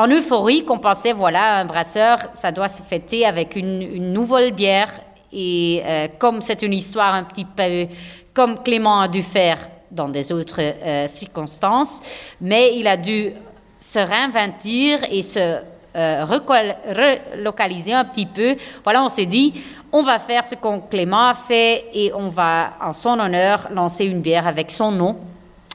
en 0.00 0.08
euphorie 0.08 0.64
qu'on 0.64 0.78
pensait, 0.78 1.12
voilà, 1.12 1.58
un 1.58 1.66
brasseur, 1.66 2.18
ça 2.32 2.50
doit 2.50 2.68
se 2.68 2.82
fêter 2.82 3.26
avec 3.26 3.54
une, 3.54 4.12
nouvelle 4.12 4.52
bière. 4.52 4.90
Et 5.32 5.82
euh, 5.84 6.08
comme 6.18 6.40
c'est 6.40 6.62
une 6.62 6.72
histoire 6.72 7.14
un 7.14 7.24
petit 7.24 7.44
peu 7.44 7.86
comme 8.32 8.62
Clément 8.62 9.00
a 9.00 9.08
dû 9.08 9.22
faire 9.22 9.58
dans 9.90 10.08
des 10.08 10.32
autres 10.32 10.60
euh, 10.60 11.06
circonstances, 11.06 12.00
mais 12.40 12.76
il 12.76 12.86
a 12.86 12.96
dû 12.96 13.32
se 13.78 13.98
réinventer 13.98 14.96
et 15.10 15.22
se 15.22 15.58
euh, 15.96 16.24
relocaliser 16.24 17.92
un 17.92 18.04
petit 18.04 18.26
peu. 18.26 18.56
Voilà, 18.82 19.02
on 19.02 19.08
s'est 19.08 19.26
dit, 19.26 19.52
on 19.92 20.02
va 20.02 20.18
faire 20.18 20.44
ce 20.44 20.54
qu'on 20.54 20.80
Clément 20.80 21.28
a 21.28 21.34
fait 21.34 21.84
et 21.92 22.12
on 22.14 22.28
va, 22.28 22.70
en 22.80 22.92
son 22.92 23.18
honneur, 23.18 23.68
lancer 23.72 24.06
une 24.06 24.20
bière 24.20 24.46
avec 24.46 24.70
son 24.70 24.92
nom. 24.92 25.18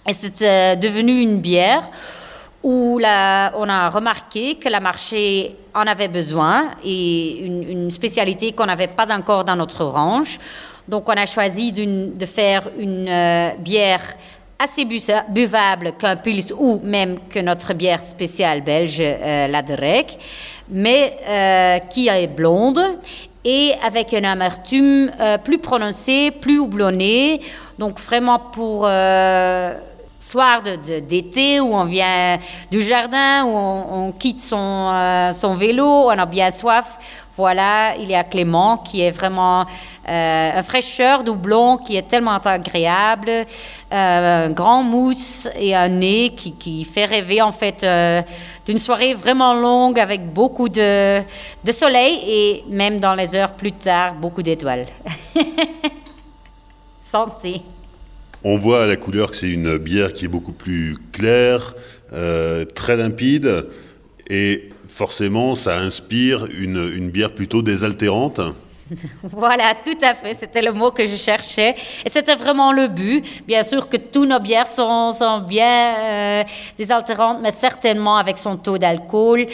Et 0.08 0.14
c'est 0.14 0.78
devenu 0.78 1.20
une 1.22 1.40
bière 1.40 1.90
où 2.66 3.00
on 3.00 3.70
a 3.70 3.90
remarqué 3.90 4.56
que 4.56 4.68
le 4.68 4.80
marché 4.80 5.56
en 5.76 5.86
avait 5.86 6.08
besoin 6.08 6.72
et 6.84 7.46
une, 7.46 7.92
spécialité 7.92 8.54
qu'on 8.54 8.66
n'avait 8.66 8.88
pas 8.88 9.16
encore 9.16 9.46
dans 9.46 9.56
notre 9.56 9.86
range. 9.86 10.40
Donc 10.88 11.08
on 11.08 11.14
a 11.14 11.28
choisi 11.28 11.72
de 11.72 12.26
faire 12.26 12.68
une 12.80 13.08
euh, 13.08 13.52
bière 13.60 14.02
assez 14.58 14.84
buvable 14.84 15.92
qu'un 16.00 16.16
pils 16.16 16.54
ou 16.58 16.80
même 16.84 17.18
que 17.30 17.40
notre 17.40 17.76
bière 17.76 18.04
spéciale 18.04 18.62
belge, 18.62 18.98
euh, 19.00 19.48
la 19.48 19.62
Derek, 19.62 20.18
mais 20.68 21.18
euh, 21.28 21.78
qui 21.78 22.08
est 22.08 22.28
blonde 22.28 22.82
et 23.44 23.74
avec 23.84 24.12
une 24.12 24.26
amertume 24.26 25.12
plus 25.44 25.60
prononcée, 25.60 26.32
plus 26.32 26.58
houblonnée. 26.58 27.42
Donc 27.78 28.00
vraiment 28.00 28.40
pour 28.40 28.88
soir 30.26 30.62
d'été 30.62 31.60
où 31.60 31.76
on 31.76 31.84
vient 31.84 32.40
du 32.72 32.82
jardin, 32.82 33.46
où 33.46 33.56
on, 33.56 34.12
quitte 34.12 34.40
son, 34.40 34.90
euh, 34.92 35.32
son 35.32 35.54
vélo, 35.54 35.86
on 35.86 36.18
a 36.18 36.26
bien 36.26 36.50
soif. 36.50 36.98
Voilà, 37.38 37.96
il 37.98 38.10
y 38.10 38.16
a 38.16 38.24
Clément 38.24 38.78
qui 38.78 39.02
est 39.02 39.12
vraiment 39.12 39.66
euh, 40.08 40.52
un 40.60 40.64
fraîcheur 40.64 41.22
doublon 41.22 41.78
qui 41.78 41.98
est 41.98 42.08
tellement 42.08 42.38
agréable, 42.38 43.30
euh, 43.30 43.46
un 43.92 44.50
grand 44.52 44.84
mousse 44.84 45.50
et 45.58 45.76
un 45.76 45.90
nez 45.90 46.34
qui, 46.34 46.54
qui 46.54 46.86
fait 46.86 47.04
rêver 47.04 47.42
en 47.42 47.52
fait 47.52 47.84
euh, 47.84 48.22
d'une 48.66 48.78
soirée 48.78 49.14
vraiment 49.14 49.54
longue 49.54 50.00
avec 50.00 50.26
beaucoup 50.32 50.70
de, 50.70 51.22
de 51.64 51.72
soleil 51.74 52.22
et 52.26 52.64
même 52.70 53.02
dans 53.02 53.16
les 53.16 53.36
heures 53.36 53.52
plus 53.52 53.74
tard, 53.74 54.16
beaucoup 54.16 54.42
d'étoiles. 54.42 54.86
Santé. 57.04 57.62
On 58.48 58.58
voit 58.58 58.84
à 58.84 58.86
la 58.86 58.96
couleur 58.96 59.32
que 59.32 59.36
c'est 59.36 59.50
une 59.50 59.78
bière 59.80 60.14
qui 60.14 60.26
est 60.26 60.28
beaucoup 60.28 60.54
plus 60.54 60.98
claire, 61.12 61.74
très 62.76 62.96
limpide 62.96 63.66
et 64.30 64.70
forcément, 64.88 65.56
ça 65.56 65.78
inspire 65.78 66.48
une, 66.58 67.10
bière 67.12 67.34
plutôt 67.34 67.62
désaltérante. 67.62 68.40
Voilà, 69.24 69.74
tout 69.84 69.98
à 70.04 70.14
fait, 70.14 70.36
c'était 70.36 70.62
le 70.62 70.72
mot 70.72 70.92
que 70.92 71.08
je 71.08 71.16
cherchais. 71.16 71.74
Et 72.06 72.10
c'était 72.10 72.36
vraiment 72.36 72.72
le 72.72 72.88
but. 72.88 73.26
Bien 73.48 73.64
sûr 73.64 73.90
que 73.90 73.98
toutes 73.98 74.30
nos 74.30 74.40
bières 74.40 74.68
sont, 74.68 75.40
bien 75.48 75.96
euh, 75.98 76.44
désaltérantes, 76.78 77.40
mais 77.42 77.50
certainement 77.50 78.18
avec 78.18 78.38
son 78.38 78.58
taux 78.58 78.78
d'alcool, 78.78 79.48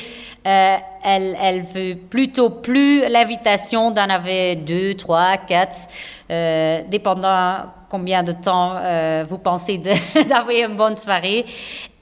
euh, 0.45 0.77
elle, 1.05 1.37
elle, 1.41 1.61
veut 1.61 1.95
plutôt 1.95 2.49
plus 2.49 3.07
l'invitation 3.07 3.89
d'en 3.89 4.09
avoir 4.09 4.57
deux, 4.57 4.95
trois, 4.95 5.37
quatre, 5.37 5.87
euh, 6.29 6.81
dépendant 6.89 7.71
combien 7.91 8.23
de 8.23 8.31
temps 8.31 8.75
vous 9.27 9.37
pensez 9.37 9.77
d'avoir 9.77 10.49
une 10.69 10.77
bonne 10.77 10.95
soirée. 10.95 11.45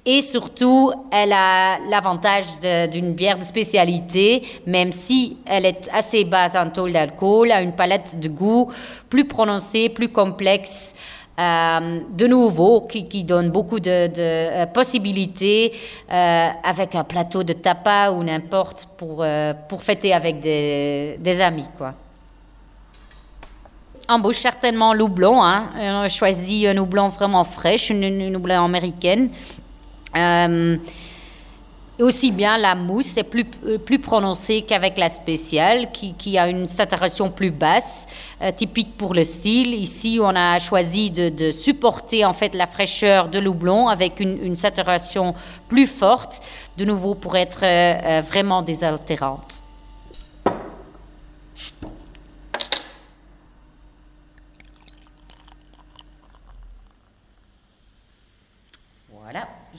Et 0.06 0.22
surtout, 0.22 0.94
elle 1.12 1.34
a 1.34 1.78
l'avantage 1.90 2.46
d'une 2.90 3.14
bière 3.14 3.38
de 3.38 3.44
spécialité, 3.44 4.42
même 4.66 4.92
si 4.92 5.38
elle 5.46 5.66
est 5.66 5.90
assez 5.94 6.24
basse 6.24 6.56
en 6.56 6.70
taux 6.70 6.90
d'alcool, 6.90 7.52
a 7.52 7.62
une 7.62 7.74
palette 7.74 8.18
de 8.20 8.30
goût 8.30 8.72
plus 9.10 9.26
prononcée, 9.26 9.90
plus 9.90 10.10
complexe. 10.10 10.96
Euh, 11.38 12.00
de 12.12 12.28
nouveau, 12.28 12.82
qui, 12.82 13.24
donne 13.24 13.50
beaucoup 13.50 13.80
de, 13.80 14.10
euh, 14.20 14.66
possibilités 14.66 15.72
euh, 16.12 16.50
avec 16.64 16.96
un 16.96 17.06
plateau 17.06 17.44
de 17.44 17.54
tapas 17.54 18.12
ou 18.12 18.24
n'importe 18.24 18.90
pour, 18.98 19.26
pour 19.70 19.84
fêter 19.84 20.14
avec 20.14 20.40
des, 20.40 21.42
amis. 21.42 21.68
Quoi. 21.78 21.94
En 24.10 24.18
bouche, 24.18 24.38
certainement 24.38 24.96
l'oublon. 24.96 25.44
Hein. 25.44 25.70
On 25.76 26.02
a 26.02 26.10
choisi 26.10 26.66
un 26.66 26.76
houblon 26.78 27.10
vraiment 27.10 27.44
fraîche, 27.44 27.92
une, 27.92 28.04
une 28.04 28.52
américaine. 28.52 29.30
Euh, 30.18 30.78
aussi 32.00 32.32
bien 32.32 32.58
la 32.58 32.74
mousse 32.74 33.18
est 33.18 33.24
plus, 33.24 33.46
euh, 33.68 33.78
plus 33.78 34.00
prononcée 34.00 34.64
qu'avec 34.64 34.98
la 34.98 35.10
spéciale, 35.10 35.92
qui, 35.92 36.40
a 36.40 36.50
une 36.50 36.68
saturation 36.68 37.30
plus 37.30 37.52
basse, 37.52 38.08
euh, 38.42 38.52
typique 38.52 38.98
pour 38.98 39.14
le 39.14 39.24
style. 39.24 39.76
Ici, 39.76 40.18
on 40.20 40.36
a 40.36 40.58
choisi 40.58 41.12
de, 41.12 41.52
supporter 41.52 42.26
en 42.26 42.34
fait 42.34 42.56
la 42.56 42.66
fraîcheur 42.66 43.28
de 43.28 43.38
l'oublon 43.38 43.90
avec 43.90 44.20
une, 44.20 44.56
saturation 44.56 45.36
plus 45.68 45.86
forte, 45.86 46.42
de 46.78 46.86
nouveau 46.86 47.14
pour 47.14 47.38
être 47.38 47.60
vraiment 48.22 48.64
désaltérante. 48.64 49.66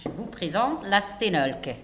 je 0.04 0.08
vous 0.08 0.26
présente 0.40 0.86
la 0.88 1.02
Stenolke. 1.02 1.76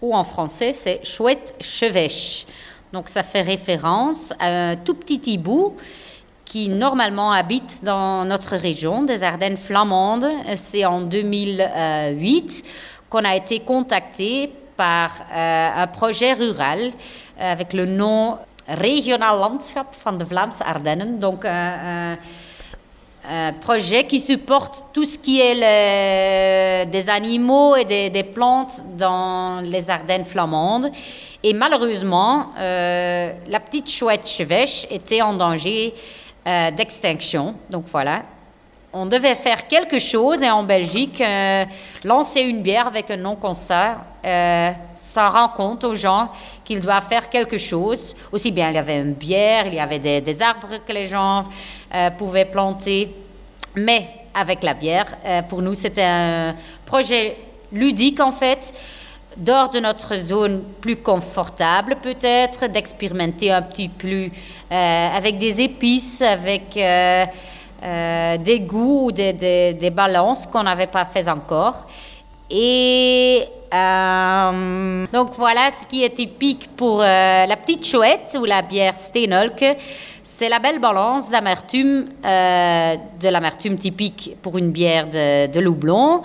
Ou 0.00 0.14
en 0.14 0.24
français, 0.24 0.72
c'est 0.72 1.04
chouette 1.04 1.54
chevêche. 1.60 2.46
Donc 2.94 3.10
ça 3.10 3.22
fait 3.22 3.42
référence 3.42 4.32
à 4.38 4.70
un 4.70 4.76
tout 4.76 4.94
petit 4.94 5.20
hibou 5.26 5.76
qui 6.46 6.70
normalement 6.70 7.30
habite 7.30 7.84
dans 7.84 8.24
notre 8.24 8.56
région 8.56 9.02
des 9.02 9.22
Ardennes 9.22 9.58
flamandes. 9.58 10.28
C'est 10.56 10.86
en 10.86 11.02
2008 11.02 12.64
qu'on 13.10 13.22
a 13.22 13.36
été 13.36 13.60
contacté 13.60 14.50
par 14.74 15.10
euh, 15.30 15.70
un 15.76 15.86
projet 15.88 16.32
rural 16.32 16.90
avec 17.38 17.74
le 17.74 17.84
nom 17.84 18.38
Regional 18.66 19.36
Landschap 19.38 19.94
van 20.02 20.12
de 20.12 20.24
Vlaamse 20.24 20.62
Ardennen. 20.62 21.18
Donc 21.18 21.44
un 21.44 22.16
un 23.28 23.52
projet 23.52 24.04
qui 24.04 24.18
supporte 24.18 24.84
tout 24.92 25.04
ce 25.04 25.16
qui 25.16 25.40
est 25.40 26.86
des 26.86 27.08
animaux 27.08 27.76
et 27.76 27.84
des, 27.84 28.24
plantes 28.24 28.80
dans 28.96 29.60
les 29.60 29.90
Ardennes 29.90 30.24
flamandes. 30.24 30.90
Et 31.44 31.54
malheureusement, 31.54 32.52
euh, 32.58 33.32
la 33.48 33.60
petite 33.60 33.90
chouette 33.90 34.28
chevêche 34.28 34.86
était 34.90 35.22
en 35.22 35.34
danger 35.34 35.92
euh, 36.46 36.70
d'extinction. 36.70 37.54
Donc 37.70 37.84
voilà. 37.88 38.22
On 38.94 39.06
devait 39.06 39.34
faire 39.34 39.66
quelque 39.66 39.98
chose 39.98 40.42
et 40.42 40.50
en 40.50 40.62
Belgique, 40.62 41.20
euh, 41.20 41.64
lancer 42.04 42.42
une 42.42 42.60
bière 42.60 42.86
avec 42.86 43.10
un 43.10 43.16
nom 43.16 43.36
comme 43.36 43.54
ça, 43.54 43.96
rend 45.16 45.48
compte 45.48 45.84
aux 45.84 45.94
gens 45.94 46.28
qu'ils 46.62 46.80
doivent 46.80 47.06
faire 47.08 47.30
quelque 47.30 47.56
chose. 47.56 48.14
Aussi 48.30 48.50
bien, 48.50 48.68
il 48.68 48.74
y 48.74 48.78
avait 48.78 49.00
une 49.00 49.14
bière, 49.14 49.66
il 49.66 49.74
y 49.74 49.80
avait 49.80 49.98
des 49.98 50.42
arbres 50.42 50.78
que 50.86 50.92
les 50.92 51.06
gens 51.06 51.44
euh, 51.94 52.10
pouvaient 52.10 52.44
planter. 52.44 53.14
Mais 53.76 54.08
avec 54.34 54.62
la 54.62 54.74
bière, 54.74 55.06
euh, 55.24 55.42
pour 55.42 55.62
nous, 55.62 55.74
c'était 55.74 56.04
un 56.04 56.54
projet 56.84 57.36
ludique 57.70 58.20
en 58.20 58.32
fait, 58.32 58.72
dehors 59.36 59.70
de 59.70 59.80
notre 59.80 60.14
zone 60.16 60.62
plus 60.80 60.96
confortable 60.96 61.96
peut-être, 62.02 62.66
d'expérimenter 62.66 63.50
un 63.50 63.62
petit 63.62 63.90
euh, 64.04 64.28
avec 64.70 65.38
des 65.38 65.62
épices, 65.62 66.20
avec 66.20 66.76
des 67.82 68.60
goûts 68.60 69.06
ou 69.06 69.12
des, 69.12 69.32
des, 69.32 69.74
des 69.74 69.90
balances 69.90 70.46
qu'on 70.46 70.62
n'avait 70.62 70.86
pas 70.86 71.04
fait 71.04 71.28
encore. 71.28 71.86
Et 72.54 73.48
euh, 73.72 75.06
donc 75.10 75.30
voilà 75.36 75.70
ce 75.70 75.86
qui 75.86 76.04
est 76.04 76.10
typique 76.10 76.68
pour 76.76 77.00
euh, 77.00 77.46
la 77.46 77.56
petite 77.56 77.86
chouette 77.86 78.36
ou 78.38 78.44
la 78.44 78.60
bière 78.60 78.98
Steenolke. 78.98 79.78
C'est 80.22 80.50
la 80.50 80.58
belle 80.58 80.78
balance 80.78 81.30
d'amertume, 81.30 82.04
euh, 82.24 82.96
de 83.18 83.28
l'amertume 83.28 83.78
typique 83.78 84.36
pour 84.42 84.58
une 84.58 84.70
bière 84.70 85.08
de, 85.08 85.60
Loublon, 85.60 86.20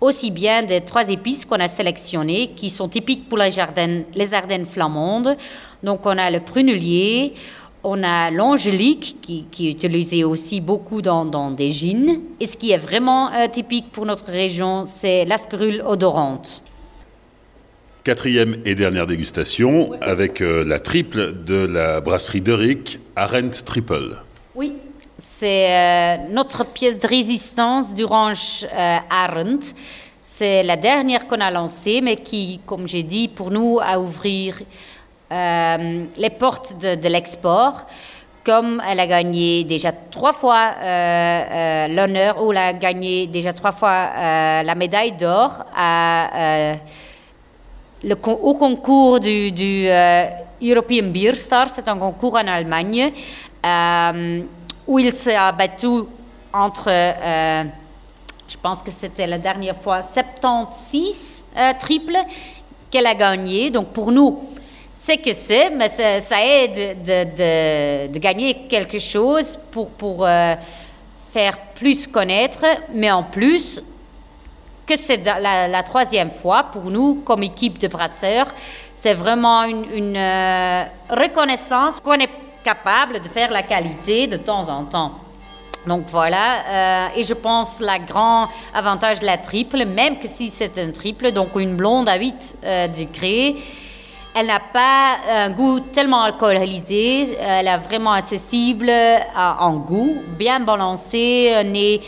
aussi 0.00 0.30
bien 0.30 0.62
des 0.62 0.82
trois 0.82 1.10
épices 1.10 1.44
qu'on 1.44 1.58
a 1.58 1.66
sélectionnées 1.66 2.52
qui 2.54 2.70
sont 2.70 2.88
typiques 2.88 3.28
pour 3.28 3.38
les, 3.38 3.58
Ardennes, 3.58 4.04
les 4.14 4.32
Ardennes 4.32 4.66
flamandes. 4.66 5.36
Donc 5.82 6.06
on 6.06 6.16
a 6.16 6.30
le 6.30 6.38
prunelier, 6.38 7.34
on 7.84 8.02
a 8.02 8.30
l'angélique 8.30 9.16
qui, 9.22 9.46
qui, 9.50 9.68
est 9.68 9.72
utilisé 9.72 10.24
aussi 10.24 10.60
beaucoup 10.60 11.02
dans, 11.02 11.24
dans, 11.24 11.50
des 11.50 11.70
gins. 11.70 12.20
Et 12.40 12.46
ce 12.46 12.56
qui 12.56 12.70
est 12.70 12.78
vraiment 12.78 13.30
typique 13.50 13.90
pour 13.90 14.06
notre 14.06 14.26
région, 14.26 14.84
c'est 14.84 15.24
l'aspirule 15.24 15.82
odorante. 15.86 16.62
Quatrième 18.04 18.56
et 18.64 18.74
dernière 18.74 19.06
dégustation 19.06 19.92
avec 20.00 20.40
euh, 20.40 20.64
la 20.64 20.80
triple 20.80 21.44
de 21.44 21.54
la 21.54 22.00
brasserie 22.00 22.40
Derick, 22.40 22.98
Arendt 23.14 23.62
Triple. 23.64 24.16
Oui, 24.56 24.72
c'est 25.18 25.70
euh, 25.70 26.16
notre 26.32 26.66
pièce 26.66 26.98
de 26.98 27.06
résistance 27.06 27.94
du 27.94 28.04
range 28.04 28.66
euh, 28.74 28.96
Arendt. 29.08 29.68
C'est 30.20 30.64
la 30.64 30.76
dernière 30.76 31.28
qu'on 31.28 31.40
a 31.40 31.52
lancée, 31.52 32.00
mais 32.02 32.16
qui, 32.16 32.58
comme 32.66 32.88
j'ai 32.88 33.04
dit, 33.04 33.28
pour 33.28 33.52
nous, 33.52 33.78
a 33.80 34.00
ouvert 34.00 34.56
les 36.16 36.30
portes 36.30 36.76
de, 36.78 37.08
l'export. 37.08 37.86
Comme 38.44 38.82
elle 38.88 38.98
a 38.98 39.06
gagné 39.06 39.62
déjà 39.64 39.92
trois 39.92 40.32
fois 40.32 40.72
l'honneur, 41.88 42.42
ou 42.44 42.52
elle 42.52 42.58
a 42.58 42.72
gagné 42.72 43.26
déjà 43.28 43.52
trois 43.52 43.72
fois 43.72 44.10
la 44.62 44.74
médaille 44.74 45.12
d'or 45.12 45.64
au 48.04 48.54
concours 48.54 49.20
du, 49.20 49.52
euh, 49.88 50.26
European 50.60 51.10
Beer 51.10 51.36
Star, 51.36 51.68
c'est 51.68 51.88
un 51.88 51.98
concours 51.98 52.34
en 52.34 52.46
Allemagne, 52.46 53.12
euh, 53.64 54.42
où 54.86 54.98
il 54.98 55.12
s'est 55.12 55.36
battu 55.56 55.86
entre, 56.52 56.88
euh, 56.88 57.64
je 58.48 58.56
pense 58.60 58.82
que 58.82 58.90
c'était 58.90 59.26
la 59.26 59.38
dernière 59.38 59.76
fois, 59.76 60.02
76 60.02 61.44
triples 61.78 62.18
qu'elle 62.90 63.06
a 63.06 63.14
gagné. 63.14 63.70
Donc 63.70 63.88
pour 63.88 64.12
nous, 64.12 64.40
c'est 64.94 65.18
que 65.18 65.32
c'est, 65.32 65.70
mais 65.70 65.88
ça, 65.88 66.44
aide 66.44 67.02
de, 67.02 68.18
gagner 68.18 68.66
quelque 68.68 68.98
chose 68.98 69.58
pour, 69.70 69.88
pour 69.90 70.26
faire 71.32 71.58
plus 71.74 72.06
connaître, 72.06 72.64
mais 72.92 73.10
en 73.10 73.22
plus, 73.22 73.82
que 74.86 74.96
c'est 74.96 75.24
la, 75.24 75.82
troisième 75.82 76.30
fois 76.30 76.64
pour 76.64 76.84
nous, 76.84 77.22
comme 77.24 77.42
équipe 77.42 77.78
de 77.78 77.88
brasseurs. 77.88 78.48
C'est 78.94 79.14
vraiment 79.14 79.64
une, 79.64 80.16
euh, 80.16 80.84
reconnaissance 81.08 82.00
qu'on 82.00 82.14
est 82.14 82.30
capable 82.64 83.20
de 83.20 83.28
faire 83.28 83.50
la 83.50 83.62
qualité 83.62 84.26
de 84.26 84.36
temps 84.36 84.68
en 84.68 84.84
temps. 84.84 85.12
Donc 85.86 86.04
voilà, 86.06 87.08
euh, 87.08 87.16
et 87.16 87.24
je 87.24 87.34
pense 87.34 87.80
la 87.80 87.98
grand 87.98 88.48
avantage 88.72 89.18
de 89.18 89.26
la 89.26 89.36
triple, 89.36 89.84
même 89.84 90.20
que 90.20 90.28
si 90.28 90.48
c'est 90.48 90.78
un 90.78 90.92
triple, 90.92 91.32
donc 91.32 91.56
une 91.56 91.74
blonde 91.74 92.08
à 92.08 92.16
8 92.16 92.58
euh, 92.62 92.86
degrés, 92.86 93.56
elle 94.34 94.46
n'a 94.46 94.60
pas 94.60 95.18
un 95.28 95.50
goût 95.50 95.80
tellement 95.80 96.22
alcoolisé, 96.22 97.36
elle 97.38 97.66
est 97.66 97.76
vraiment 97.76 98.12
accessible 98.12 98.90
en 99.36 99.76
goût, 99.76 100.22
bien 100.38 100.60
balancé, 100.60 101.52
un 101.54 101.64
nez 101.64 102.00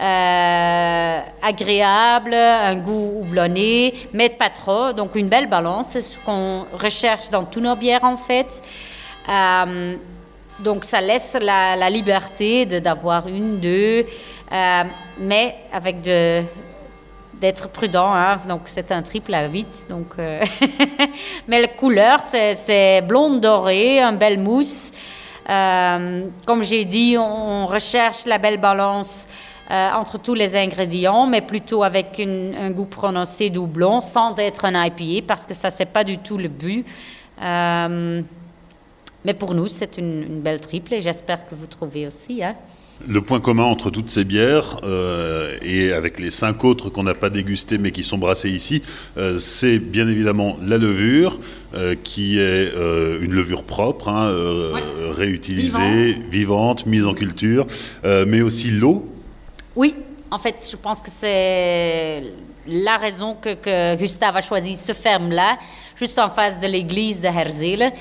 euh, 0.00 1.20
agréable, 1.42 2.34
un 2.34 2.74
goût 2.76 3.20
houblonné, 3.20 3.94
mais 4.12 4.30
pas 4.30 4.50
trop, 4.50 4.92
donc 4.92 5.14
une 5.14 5.28
belle 5.28 5.48
balance, 5.48 5.90
c'est 5.90 6.00
ce 6.00 6.18
qu'on 6.18 6.66
recherche 6.72 7.28
dans 7.30 7.44
tous 7.44 7.60
nos 7.60 7.76
bières 7.76 8.02
en 8.02 8.16
fait. 8.16 8.62
Euh, 9.28 9.94
donc 10.58 10.84
ça 10.84 11.00
laisse 11.00 11.36
la, 11.40 11.90
liberté 11.90 12.66
d'avoir 12.66 13.28
une, 13.28 13.60
deux, 13.60 14.04
euh, 14.52 14.82
mais 15.18 15.56
avec 15.72 16.00
de, 16.00 16.42
d'être 17.42 17.68
prudent. 17.68 18.14
Hein. 18.14 18.36
Donc 18.48 18.62
c'est 18.66 18.90
un 18.90 19.02
triple 19.02 19.34
à 19.34 19.48
8. 19.48 19.86
Donc, 19.90 20.06
euh, 20.18 20.42
mais 21.48 21.60
la 21.60 21.68
couleur, 21.68 22.20
c'est 22.20 23.02
blonde 23.02 23.40
dorée, 23.40 24.00
un 24.00 24.12
bel 24.12 24.38
mousse. 24.38 24.92
Euh, 25.50 26.24
comme 26.46 26.62
j'ai 26.62 26.84
dit, 26.84 27.16
on 27.18 27.66
recherche 27.66 28.24
la 28.24 28.38
belle 28.38 28.58
balance 28.58 29.28
entre 29.70 30.18
tous 30.18 30.34
les 30.34 30.54
ingrédients, 30.54 31.26
mais 31.26 31.40
plutôt 31.40 31.82
avec 31.82 32.20
un 32.20 32.70
goût 32.70 32.84
prononcé 32.84 33.48
doublon, 33.48 34.00
sans 34.00 34.36
être 34.38 34.66
un 34.66 34.84
IPA, 34.84 35.24
parce 35.26 35.46
que 35.46 35.54
ça, 35.54 35.70
c'est 35.70 35.86
pas 35.86 36.04
du 36.04 36.18
tout 36.18 36.36
le 36.36 36.48
but. 36.48 36.84
Mais 39.24 39.34
pour 39.34 39.54
nous, 39.54 39.68
c'est 39.68 39.96
une, 39.96 40.40
belle 40.40 40.60
triple 40.60 40.94
et 40.94 41.00
j'espère 41.00 41.46
que 41.46 41.54
vous 41.54 41.66
trouvez 41.66 42.06
aussi. 42.06 42.42
Hein. 42.44 42.54
Le 43.08 43.20
point 43.20 43.40
commun 43.40 43.64
entre 43.64 43.90
toutes 43.90 44.10
ces 44.10 44.22
bières 44.22 44.80
euh, 44.84 45.56
et 45.60 45.92
avec 45.92 46.20
les 46.20 46.30
cinq 46.30 46.64
autres 46.64 46.88
qu'on 46.88 47.02
n'a 47.02 47.14
pas 47.14 47.30
dégustées 47.30 47.78
mais 47.78 47.90
qui 47.90 48.04
sont 48.04 48.18
brassées 48.18 48.50
ici, 48.50 48.82
euh, 49.16 49.40
c'est 49.40 49.78
bien 49.78 50.08
évidemment 50.08 50.56
la 50.62 50.78
levure, 50.78 51.40
euh, 51.74 51.96
qui 52.02 52.38
est 52.38 52.72
une 53.20 53.32
levure 53.32 53.64
propre, 53.64 54.08
hein, 54.08 54.30
réutilisée, 55.10 56.16
vivante. 56.30 56.86
mise 56.86 57.06
en 57.06 57.14
culture, 57.14 57.66
mais 58.04 58.40
aussi 58.40 58.70
l'eau. 58.70 59.08
Oui, 59.74 59.94
en 60.30 60.38
fait, 60.38 60.68
je 60.70 60.76
pense 60.76 61.00
que 61.02 61.10
c'est 61.10 62.22
la 62.66 62.96
raison 62.96 63.34
que, 63.34 63.54
que 63.54 63.96
Gustave 63.96 64.36
a 64.36 64.40
choisi 64.40 64.76
ce 64.76 64.92
ferme-là, 64.92 65.58
juste 65.96 66.18
en 66.18 66.30
face 66.30 66.60
de 66.60 66.66
l'église 66.66 67.20
de 67.20 67.26
Herzele 67.26 67.92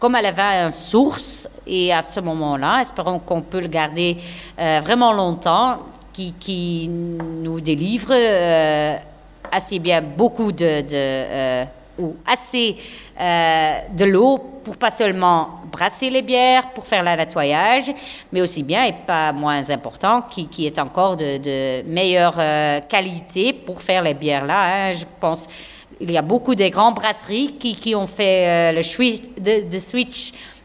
comme 0.00 0.16
elle 0.16 0.26
avait 0.26 0.64
une 0.64 0.70
source, 0.70 1.48
et 1.66 1.92
à 1.92 2.00
ce 2.00 2.18
moment-là, 2.20 2.80
espérons 2.80 3.18
qu'on 3.18 3.42
peut 3.42 3.60
le 3.60 3.68
garder 3.68 4.16
euh, 4.58 4.80
vraiment 4.82 5.12
longtemps, 5.12 5.78
qui, 6.12 6.86
nous 6.90 7.62
délivre 7.62 8.12
euh, 8.12 8.96
assez 9.50 9.78
bien 9.78 10.02
beaucoup 10.02 10.52
de, 10.52 10.84
euh, 10.92 11.64
ou 11.98 12.14
assez 12.26 12.76
de 13.18 14.04
l'eau 14.04 14.38
pour 14.62 14.76
pas 14.76 14.90
seulement 14.90 15.48
brasser 15.72 16.10
les 16.10 16.20
bières, 16.20 16.72
pour 16.74 16.86
faire 16.86 17.02
le 17.02 17.16
nettoyage, 17.16 17.90
mais 18.32 18.42
aussi 18.42 18.62
bien, 18.62 18.84
et 18.84 18.92
pas 19.06 19.32
moins 19.32 19.70
important, 19.70 20.20
qui, 20.22 20.46
qui 20.46 20.66
est 20.66 20.78
encore 20.78 21.16
de, 21.16 21.82
meilleure 21.86 22.38
qualité 22.86 23.54
pour 23.54 23.80
faire 23.80 24.02
les 24.02 24.14
bières 24.14 24.44
là. 24.44 24.88
Hein. 24.88 24.92
je 24.92 25.04
pense 25.18 25.46
il 26.00 26.10
y 26.10 26.16
a 26.16 26.22
beaucoup 26.22 26.54
de 26.54 26.66
grandes 26.68 26.94
brasseries 26.94 27.56
qui, 27.58 27.74
qui 27.74 27.94
ont 27.94 28.06
fait 28.06 28.48
euh, 28.48 28.72
le 28.72 28.82
switch 28.82 29.20
de, 29.38 29.68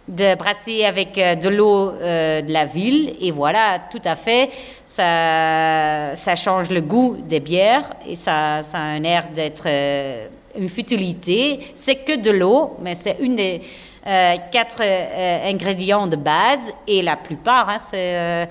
de 0.07 0.35
brasser 0.35 0.85
avec 0.85 1.17
euh, 1.17 1.35
de 1.35 1.49
l'eau 1.49 1.89
euh, 1.89 2.41
de 2.41 2.51
la 2.51 2.65
ville. 2.65 3.13
Et 3.19 3.31
voilà, 3.31 3.79
tout 3.91 4.01
à 4.05 4.15
fait, 4.15 4.49
ça, 4.85 6.15
ça 6.15 6.35
change 6.35 6.69
le 6.69 6.81
goût 6.81 7.17
des 7.17 7.39
bières 7.39 7.93
et 8.07 8.15
ça, 8.15 8.63
ça 8.63 8.77
a 8.77 8.81
un 8.81 9.03
air 9.03 9.29
d'être 9.33 9.67
une 10.57 10.69
futilité. 10.69 11.59
C'est 11.73 11.97
que 11.97 12.15
de 12.15 12.31
l'eau, 12.31 12.77
mais 12.81 12.95
c'est 12.95 13.17
une 13.19 13.35
des 13.35 13.61
quatre 14.51 14.83
ingrédients 14.83 16.05
de 16.05 16.15
base 16.15 16.71
et 16.87 17.01
la 17.01 17.17
plupart, 17.17 17.69
hein, 17.69 17.79
c'est 17.79 18.47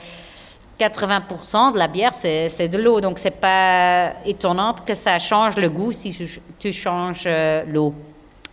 80% 0.78 1.72
de 1.72 1.78
la 1.78 1.88
bière, 1.88 2.14
c'est 2.14 2.68
de 2.68 2.78
l'eau. 2.78 3.00
Donc, 3.00 3.18
c'est 3.18 3.30
pas 3.30 4.14
étonnant 4.24 4.74
que 4.74 4.94
ça 4.94 5.18
change 5.18 5.56
le 5.56 5.68
goût 5.68 5.92
si 5.92 6.28
tu, 6.58 6.72
changes 6.72 7.24
euh, 7.26 7.64
l'eau. 7.66 7.94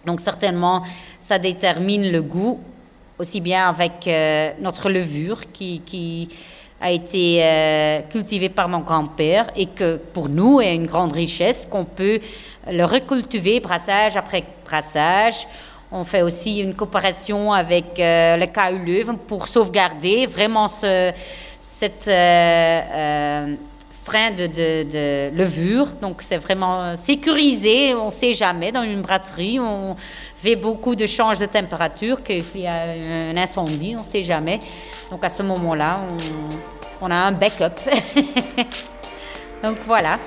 Donc, 0.06 0.20
certainement, 0.20 0.84
ça 1.20 1.40
détermine 1.40 2.12
le 2.12 2.22
goût, 2.22 2.60
aussi 3.18 3.42
bien 3.42 3.68
avec 3.68 4.08
euh, 4.08 4.52
notre 4.60 4.90
levure 4.90 5.42
qui, 5.52 6.28
a 6.84 6.90
été 6.90 7.44
euh, 7.44 8.02
cultivée 8.10 8.50
par 8.50 8.68
mon 8.68 8.80
grand-père 8.80 9.52
et 9.56 9.68
que 9.68 9.98
pour 9.98 10.30
nous 10.30 10.62
est 10.62 10.74
une 10.74 10.88
grande 10.88 11.14
richesse 11.14 11.68
qu'on 11.70 11.86
peut 11.86 12.20
le 12.68 12.84
recultiver 12.86 13.60
brassage 13.60 14.18
après 14.18 14.44
brassage. 14.66 15.46
On 15.91 16.04
fait 16.04 16.21
aussi 16.21 16.60
une 16.60 16.73
coopération 16.73 17.51
avec 17.51 17.97
le 17.97 18.45
KU 18.45 19.06
pour 19.27 19.47
sauvegarder 19.47 20.25
vraiment 20.25 20.67
ce 20.67 21.12
cette 21.62 22.08
euh, 22.08 22.82
euh, 22.91 23.56
strain 23.88 24.32
de, 24.32 24.47
de, 24.47 25.36
levure. 25.36 25.88
Donc, 26.01 26.21
c'est 26.21 26.38
vraiment 26.38 26.95
sécurisé. 26.95 27.93
On 27.93 28.06
ne 28.06 28.10
sait 28.10 28.34
jamais 28.34 28.71
dans 28.71 28.84
une 28.84 29.01
brasserie. 29.01 29.60
On 29.60 29.95
fait 30.36 30.56
beaucoup 30.56 30.95
de 30.95 31.06
changes 31.06 31.38
de 31.38 31.45
température, 31.45 32.23
qu'il 32.23 32.60
y 32.60 32.67
a 32.67 32.95
un 33.32 33.38
incendie, 33.38 33.93
on 33.95 34.01
ne 34.01 34.06
sait 34.06 34.23
jamais. 34.23 34.60
Donc, 35.12 35.23
à 35.23 35.30
ce 35.30 35.43
moment-là, 35.43 36.01
on, 37.01 37.06
on 37.06 37.12
a 37.12 37.17
un 37.17 37.32
backup. 37.32 37.80
Donc, 39.63 39.77
voilà. 39.84 40.17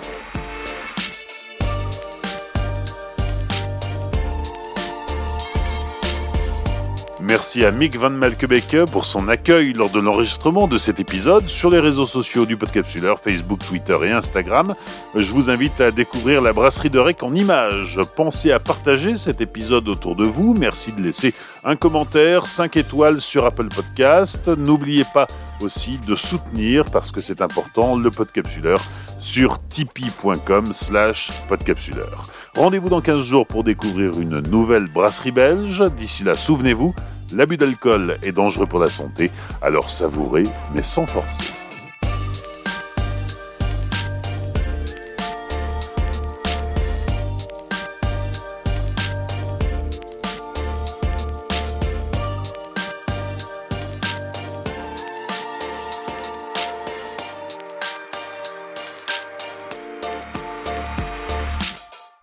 Merci 7.27 7.65
à 7.65 7.71
Mick 7.71 7.97
Van 7.97 8.11
Malkebeke 8.11 8.85
pour 8.93 9.07
son 9.07 9.29
accueil 9.29 9.73
lors 9.73 9.89
de 9.89 9.99
l'enregistrement 9.99 10.69
de 10.69 10.77
cet 10.77 11.01
épisode 11.01 11.47
sur 11.49 11.71
les 11.71 11.81
réseaux 11.81 12.05
sociaux 12.05 12.45
du 12.45 12.59
Podcapsuleur, 12.59 13.19
Facebook, 13.19 13.61
Twitter 13.67 13.97
et 14.05 14.11
Instagram. 14.11 14.75
Je 15.15 15.33
vous 15.33 15.49
invite 15.49 15.81
à 15.81 15.91
découvrir 15.91 16.43
la 16.43 16.53
brasserie 16.53 16.91
de 16.91 16.99
Rec 16.99 17.23
en 17.23 17.35
images. 17.35 17.99
Pensez 18.15 18.53
à 18.53 18.59
partager 18.59 19.17
cet 19.17 19.41
épisode 19.41 19.89
autour 19.89 20.17
de 20.17 20.25
vous. 20.25 20.53
Merci 20.53 20.93
de 20.93 21.01
laisser 21.01 21.33
un 21.65 21.77
commentaire, 21.77 22.47
5 22.47 22.77
étoiles 22.77 23.21
sur 23.21 23.47
Apple 23.47 23.69
Podcast. 23.69 24.49
N'oubliez 24.49 25.05
pas 25.13 25.27
aussi 25.61 25.99
de 26.07 26.15
soutenir, 26.15 26.85
parce 26.87 27.11
que 27.11 27.21
c'est 27.21 27.41
important, 27.41 27.97
le 27.97 28.11
Podcapsuleur 28.11 28.81
sur 29.19 29.59
tipeee.com 29.69 30.67
slash 30.73 31.31
podcapsuleur. 31.49 32.27
Rendez-vous 32.57 32.91
dans 32.91 33.01
15 33.01 33.23
jours 33.23 33.47
pour 33.47 33.65
découvrir 33.65 34.21
une 34.21 34.41
nouvelle 34.41 34.85
brasserie 34.85 35.33
belge. 35.33 35.83
D'ici 35.97 36.25
là, 36.25 36.35
souvenez-vous, 36.35 36.95
L'abus 37.33 37.57
d'alcool 37.57 38.19
est 38.23 38.33
dangereux 38.33 38.67
pour 38.67 38.79
la 38.79 38.89
santé, 38.89 39.31
alors 39.63 39.91
savourez, 39.91 40.45
mais 40.75 40.83
sans 40.83 41.07
forcer. 41.07 41.64